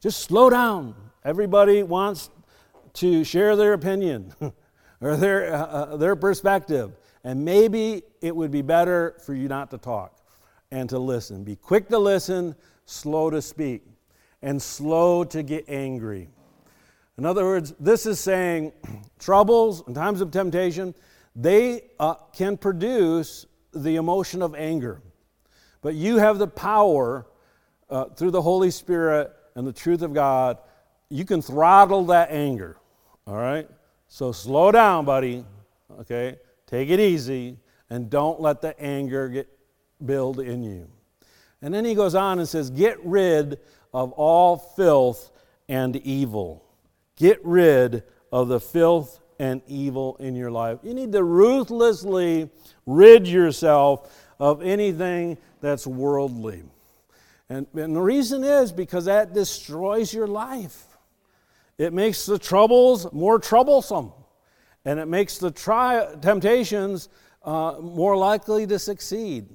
Just 0.02 0.22
slow 0.22 0.50
down. 0.50 0.96
Everybody 1.24 1.84
wants 1.84 2.30
to 2.94 3.24
share 3.24 3.56
their 3.56 3.74
opinion 3.74 4.34
or 5.02 5.16
their, 5.16 5.54
uh, 5.54 5.66
uh, 5.66 5.98
their 5.98 6.16
perspective. 6.16 6.92
And 7.24 7.44
maybe 7.44 8.04
it 8.22 8.36
would 8.36 8.52
be 8.52 8.62
better 8.62 9.16
for 9.26 9.34
you 9.34 9.48
not 9.48 9.72
to 9.72 9.78
talk 9.78 10.18
and 10.72 10.90
to 10.90 11.00
listen. 11.00 11.44
Be 11.44 11.56
quick 11.56 11.90
to 11.90 12.00
listen, 12.00 12.56
slow 12.86 13.30
to 13.30 13.42
speak, 13.42 13.84
and 14.42 14.62
slow 14.62 15.24
to 15.26 15.44
get 15.44 15.66
angry. 15.68 16.30
In 17.18 17.26
other 17.26 17.44
words, 17.44 17.74
this 17.80 18.06
is 18.06 18.20
saying 18.20 18.72
troubles 19.20 19.84
and 19.86 19.94
times 19.94 20.22
of 20.22 20.32
temptation, 20.32 20.96
they 21.36 21.84
uh, 22.00 22.16
can 22.34 22.58
produce 22.58 23.46
the 23.74 23.96
emotion 23.96 24.42
of 24.42 24.56
anger. 24.56 25.02
But 25.82 25.96
you 25.96 26.18
have 26.18 26.38
the 26.38 26.48
power 26.48 27.28
uh, 27.90 28.06
through 28.06 28.32
the 28.32 28.42
Holy 28.42 28.72
Spirit 28.72 29.32
and 29.56 29.66
the 29.66 29.74
truth 29.74 30.02
of 30.02 30.14
God. 30.14 30.58
You 31.10 31.26
can 31.26 31.42
throttle 31.42 32.06
that 32.06 32.32
anger. 32.32 32.78
All 33.26 33.36
right? 33.36 33.68
So 34.08 34.32
slow 34.32 34.72
down, 34.72 35.06
buddy. 35.06 35.46
Okay? 36.02 36.38
Take 36.68 36.90
it 36.90 37.00
easy 37.00 37.58
and 37.90 38.10
don't 38.10 38.40
let 38.40 38.62
the 38.62 38.80
anger 38.80 39.30
get 39.30 39.50
build 40.06 40.40
in 40.40 40.64
you. 40.64 40.88
And 41.62 41.74
then 41.74 41.84
he 41.86 41.96
goes 41.96 42.16
on 42.16 42.40
and 42.40 42.48
says, 42.48 42.70
Get 42.70 43.04
rid 43.06 43.60
of 43.94 44.12
all 44.14 44.58
filth 44.58 45.32
and 45.68 45.96
evil. 45.98 46.64
Get 47.16 47.44
rid 47.44 48.04
of 48.32 48.48
the 48.48 48.60
filth 48.60 49.20
and 49.40 49.62
evil 49.68 50.18
in 50.20 50.36
your 50.36 50.52
life. 50.52 50.80
You 50.84 50.94
need 50.94 51.14
to 51.14 51.24
ruthlessly 51.24 52.50
rid 52.86 53.28
yourself 53.28 54.28
of 54.40 54.62
anything 54.62 55.38
that's 55.62 55.88
worldly. 55.88 56.64
And, 57.50 57.66
and 57.74 57.96
the 57.96 58.02
reason 58.02 58.44
is 58.44 58.72
because 58.72 59.06
that 59.06 59.34
destroys 59.34 60.14
your 60.14 60.28
life. 60.28 60.86
It 61.78 61.94
makes 61.94 62.26
the 62.26 62.38
troubles 62.38 63.12
more 63.14 63.40
troublesome, 63.40 64.12
and 64.86 65.00
it 65.00 65.08
makes 65.08 65.38
the 65.38 65.50
tri- 65.50 66.16
temptations 66.22 67.10
uh, 67.44 67.78
more 67.82 68.18
likely 68.18 68.68
to 68.68 68.78
succeed. 68.78 69.48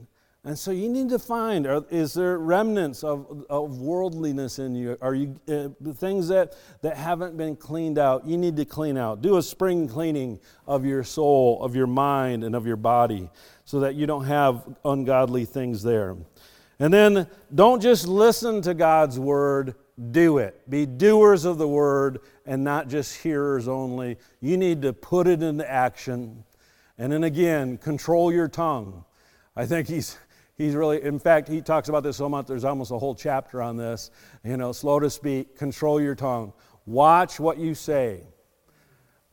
And 0.46 0.59
so 0.59 0.72
you 0.72 0.90
need 0.90 1.09
to 1.09 1.18
find 1.18 1.66
are, 1.66 1.85
is 1.90 2.12
there 2.12 2.38
remnants 2.38 3.02
of, 3.02 3.46
of 3.48 3.80
worldliness 3.80 4.59
in 4.59 4.74
you? 4.74 4.98
Are 5.00 5.14
you 5.14 5.40
uh, 5.48 5.92
things 5.94 6.28
that, 6.28 6.54
that 6.83 6.98
haven't 6.98 7.38
been 7.38 7.57
cleaned 7.57 7.98
out? 7.98 8.26
You 8.26 8.37
need 8.37 8.57
to 8.57 8.66
clean 8.66 8.98
out. 8.98 9.22
Do 9.22 9.38
a 9.38 9.42
spring 9.42 9.88
cleaning 9.88 10.38
of 10.66 10.85
your 10.85 11.02
soul, 11.02 11.62
of 11.62 11.74
your 11.74 11.87
mind, 11.87 12.44
and 12.44 12.54
of 12.54 12.66
your 12.66 12.76
body 12.76 13.30
so 13.64 13.80
that 13.80 13.95
you 13.95 14.07
don't 14.07 14.26
have 14.26 14.64
ungodly 14.84 15.47
things 15.47 15.82
there. 15.82 16.14
And 16.78 16.92
then 16.92 17.26
don't 17.55 17.80
just 17.80 18.07
listen 18.07 18.61
to 18.62 18.74
God's 18.74 19.18
word, 19.18 19.76
do 20.11 20.38
it. 20.38 20.68
Be 20.68 20.84
doers 20.84 21.47
of 21.47 21.57
the 21.57 21.68
word 21.68 22.20
and 22.45 22.62
not 22.62 22.88
just 22.88 23.16
hearers 23.22 23.66
only. 23.66 24.18
You 24.40 24.59
need 24.59 24.82
to 24.82 24.92
put 24.92 25.26
it 25.26 25.42
into 25.42 25.70
action. 25.70 26.45
And 26.99 27.12
then 27.12 27.24
again, 27.24 27.78
control 27.78 28.30
your 28.30 28.49
tongue. 28.49 29.05
I 29.57 29.66
think 29.66 29.88
he's 29.88 30.18
he's 30.57 30.74
really 30.74 31.02
in 31.02 31.18
fact 31.18 31.48
he 31.48 31.61
talks 31.61 31.88
about 31.88 32.02
this 32.02 32.16
so 32.16 32.28
much 32.28 32.46
there's 32.46 32.64
almost 32.64 32.90
a 32.90 32.98
whole 32.98 33.14
chapter 33.14 33.61
on 33.62 33.76
this 33.76 34.11
you 34.44 34.57
know 34.57 34.72
slow 34.72 34.98
to 35.00 35.11
speak 35.11 35.57
control 35.57 36.00
your 36.00 36.14
tongue 36.14 36.52
watch 36.86 37.40
what 37.40 37.59
you 37.59 37.74
say 37.74 38.22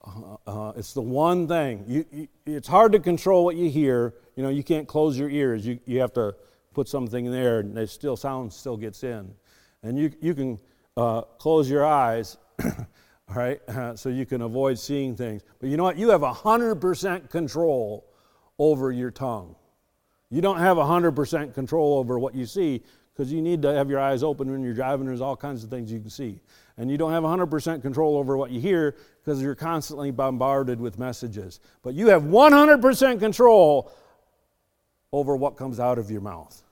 Uh, 0.04 0.38
uh, 0.48 0.74
it's 0.76 0.94
the 0.94 1.02
one 1.02 1.48
thing. 1.48 1.84
You, 1.88 2.06
you, 2.12 2.28
it's 2.46 2.68
hard 2.68 2.92
to 2.94 3.00
control 3.00 3.46
what 3.46 3.56
you 3.56 3.70
hear. 3.70 4.16
You 4.36 4.44
know, 4.44 4.50
you 4.50 4.64
can't 4.64 4.88
close 4.88 5.18
your 5.18 5.30
ears. 5.30 5.66
You, 5.66 5.80
you 5.86 6.00
have 6.00 6.14
to 6.14 6.36
put 6.74 6.88
something 6.88 7.30
there, 7.30 7.60
and 7.60 7.78
it 7.78 7.90
still 7.90 8.18
sound 8.18 8.52
still 8.52 8.78
gets 8.78 9.04
in. 9.04 9.34
And 9.84 9.98
you, 9.98 10.12
you 10.22 10.34
can 10.34 10.60
uh, 10.98 11.22
close 11.22 11.70
your 11.70 11.86
eyes, 11.86 12.38
all 12.64 13.36
right, 13.36 13.60
so 13.96 14.10
you 14.10 14.26
can 14.26 14.42
avoid 14.42 14.80
seeing 14.80 15.16
things. 15.16 15.44
But 15.60 15.70
you 15.70 15.78
know 15.78 15.84
what? 15.84 15.98
You 15.98 16.10
have 16.10 16.22
100% 16.22 17.30
control 17.30 18.06
over 18.58 18.92
your 18.92 19.12
tongue. 19.12 19.56
You 20.32 20.42
don't 20.42 20.60
have 20.60 20.78
100% 20.78 21.54
control 21.54 22.00
over 22.00 22.18
what 22.18 22.34
you 22.34 22.46
see 22.46 22.82
because 23.14 23.32
you 23.32 23.42
need 23.42 23.62
to 23.62 23.74
have 23.74 23.90
your 23.90 24.00
eyes 24.00 24.24
open 24.24 24.50
when 24.50 24.64
you're 24.64 24.74
driving. 24.74 25.06
There's 25.06 25.22
all 25.22 25.36
kinds 25.36 25.64
of 25.64 25.70
things 25.70 25.92
you 25.92 26.00
can 26.00 26.10
see. 26.10 26.40
And 26.78 26.90
you 26.90 26.98
don't 26.98 27.12
have 27.12 27.24
100% 27.24 27.82
control 27.82 28.18
over 28.18 28.38
what 28.38 28.50
you 28.50 28.62
hear 28.62 28.96
because 29.24 29.42
you're 29.42 29.56
constantly 29.56 30.10
bombarded 30.10 30.80
with 30.80 30.98
messages. 30.98 31.60
But 31.84 31.94
you 31.96 32.08
have 32.08 32.24
100% 32.24 33.20
control 33.20 33.92
over 35.12 35.36
what 35.36 35.58
comes 35.58 35.82
out 35.82 36.00
of 36.00 36.10
your 36.10 36.22
mouth. 36.22 36.64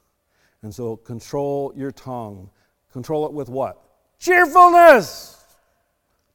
And 0.62 0.74
so 0.74 0.96
control 0.96 1.74
your 1.76 1.92
tongue. 1.92 2.50
Control 2.94 3.26
it 3.26 3.34
with 3.34 3.50
what? 3.50 3.82
Cheerfulness, 4.20 5.38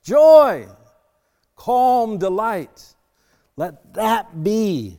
joy, 0.03 0.67
calm 1.57 2.19
delight. 2.19 2.95
Let 3.57 3.95
that 3.95 4.45
be 4.45 4.99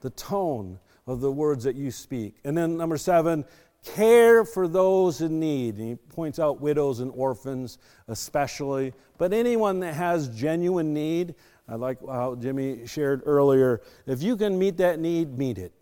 the 0.00 0.10
tone 0.10 0.78
of 1.06 1.20
the 1.20 1.30
words 1.30 1.64
that 1.64 1.76
you 1.76 1.90
speak. 1.90 2.36
And 2.44 2.56
then 2.56 2.76
number 2.76 2.96
seven, 2.96 3.44
care 3.84 4.44
for 4.44 4.68
those 4.68 5.20
in 5.20 5.40
need. 5.40 5.78
And 5.78 5.88
he 5.88 5.94
points 5.94 6.38
out 6.38 6.60
widows 6.60 7.00
and 7.00 7.10
orphans 7.14 7.78
especially, 8.08 8.92
but 9.18 9.32
anyone 9.32 9.80
that 9.80 9.94
has 9.94 10.28
genuine 10.28 10.92
need. 10.94 11.34
I 11.68 11.76
like 11.76 11.98
how 12.06 12.34
Jimmy 12.34 12.86
shared 12.86 13.22
earlier. 13.24 13.80
If 14.06 14.22
you 14.22 14.36
can 14.36 14.58
meet 14.58 14.76
that 14.78 14.98
need, 14.98 15.38
meet 15.38 15.58
it. 15.58 15.72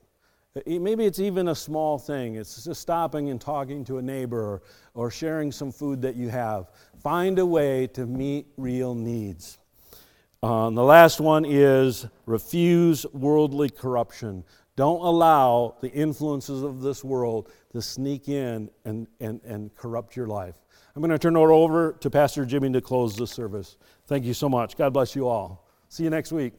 Maybe 0.67 1.05
it's 1.05 1.21
even 1.21 1.49
a 1.49 1.55
small 1.55 1.99
thing. 1.99 2.35
It's 2.35 2.65
just 2.65 2.81
stopping 2.81 3.31
and 3.31 3.41
talking 3.41 3.85
to 3.85 3.99
a 3.99 4.03
neighbor 4.03 4.41
or, 4.41 4.63
or 4.95 5.11
sharing 5.11 5.53
some 5.53 5.71
food 5.71 6.03
that 6.03 6.17
you 6.17 6.29
have. 6.29 6.71
Find 7.01 7.39
a 7.39 7.47
way 7.47 7.87
to 7.89 8.05
meet 8.05 8.49
real 8.57 8.95
needs. 8.95 9.59
Um, 10.43 10.75
the 10.75 10.83
last 10.83 11.21
one 11.21 11.45
is 11.45 12.07
refuse 12.27 13.07
worldly 13.13 13.71
corruption. 13.71 14.43
Don't 14.81 15.05
allow 15.05 15.77
the 15.83 15.93
influences 15.93 16.63
of 16.63 16.81
this 16.81 17.05
world 17.05 17.53
to 17.73 17.83
sneak 17.83 18.31
in 18.31 18.71
and, 18.87 19.07
and, 19.21 19.39
and 19.45 19.75
corrupt 19.75 20.17
your 20.17 20.27
life. 20.27 20.55
I'm 20.97 21.03
going 21.03 21.11
to 21.11 21.19
turn 21.19 21.37
it 21.37 21.39
over 21.39 21.93
to 22.01 22.09
Pastor 22.09 22.47
Jimmy 22.47 22.73
to 22.73 22.81
close 22.81 23.15
this 23.15 23.31
service. 23.31 23.77
Thank 24.07 24.25
you 24.25 24.33
so 24.33 24.49
much. 24.49 24.79
God 24.79 24.95
bless 24.95 25.15
you 25.15 25.29
all. 25.29 25.69
See 25.91 26.05
you 26.05 26.09
next 26.09 26.33
week. 26.33 26.55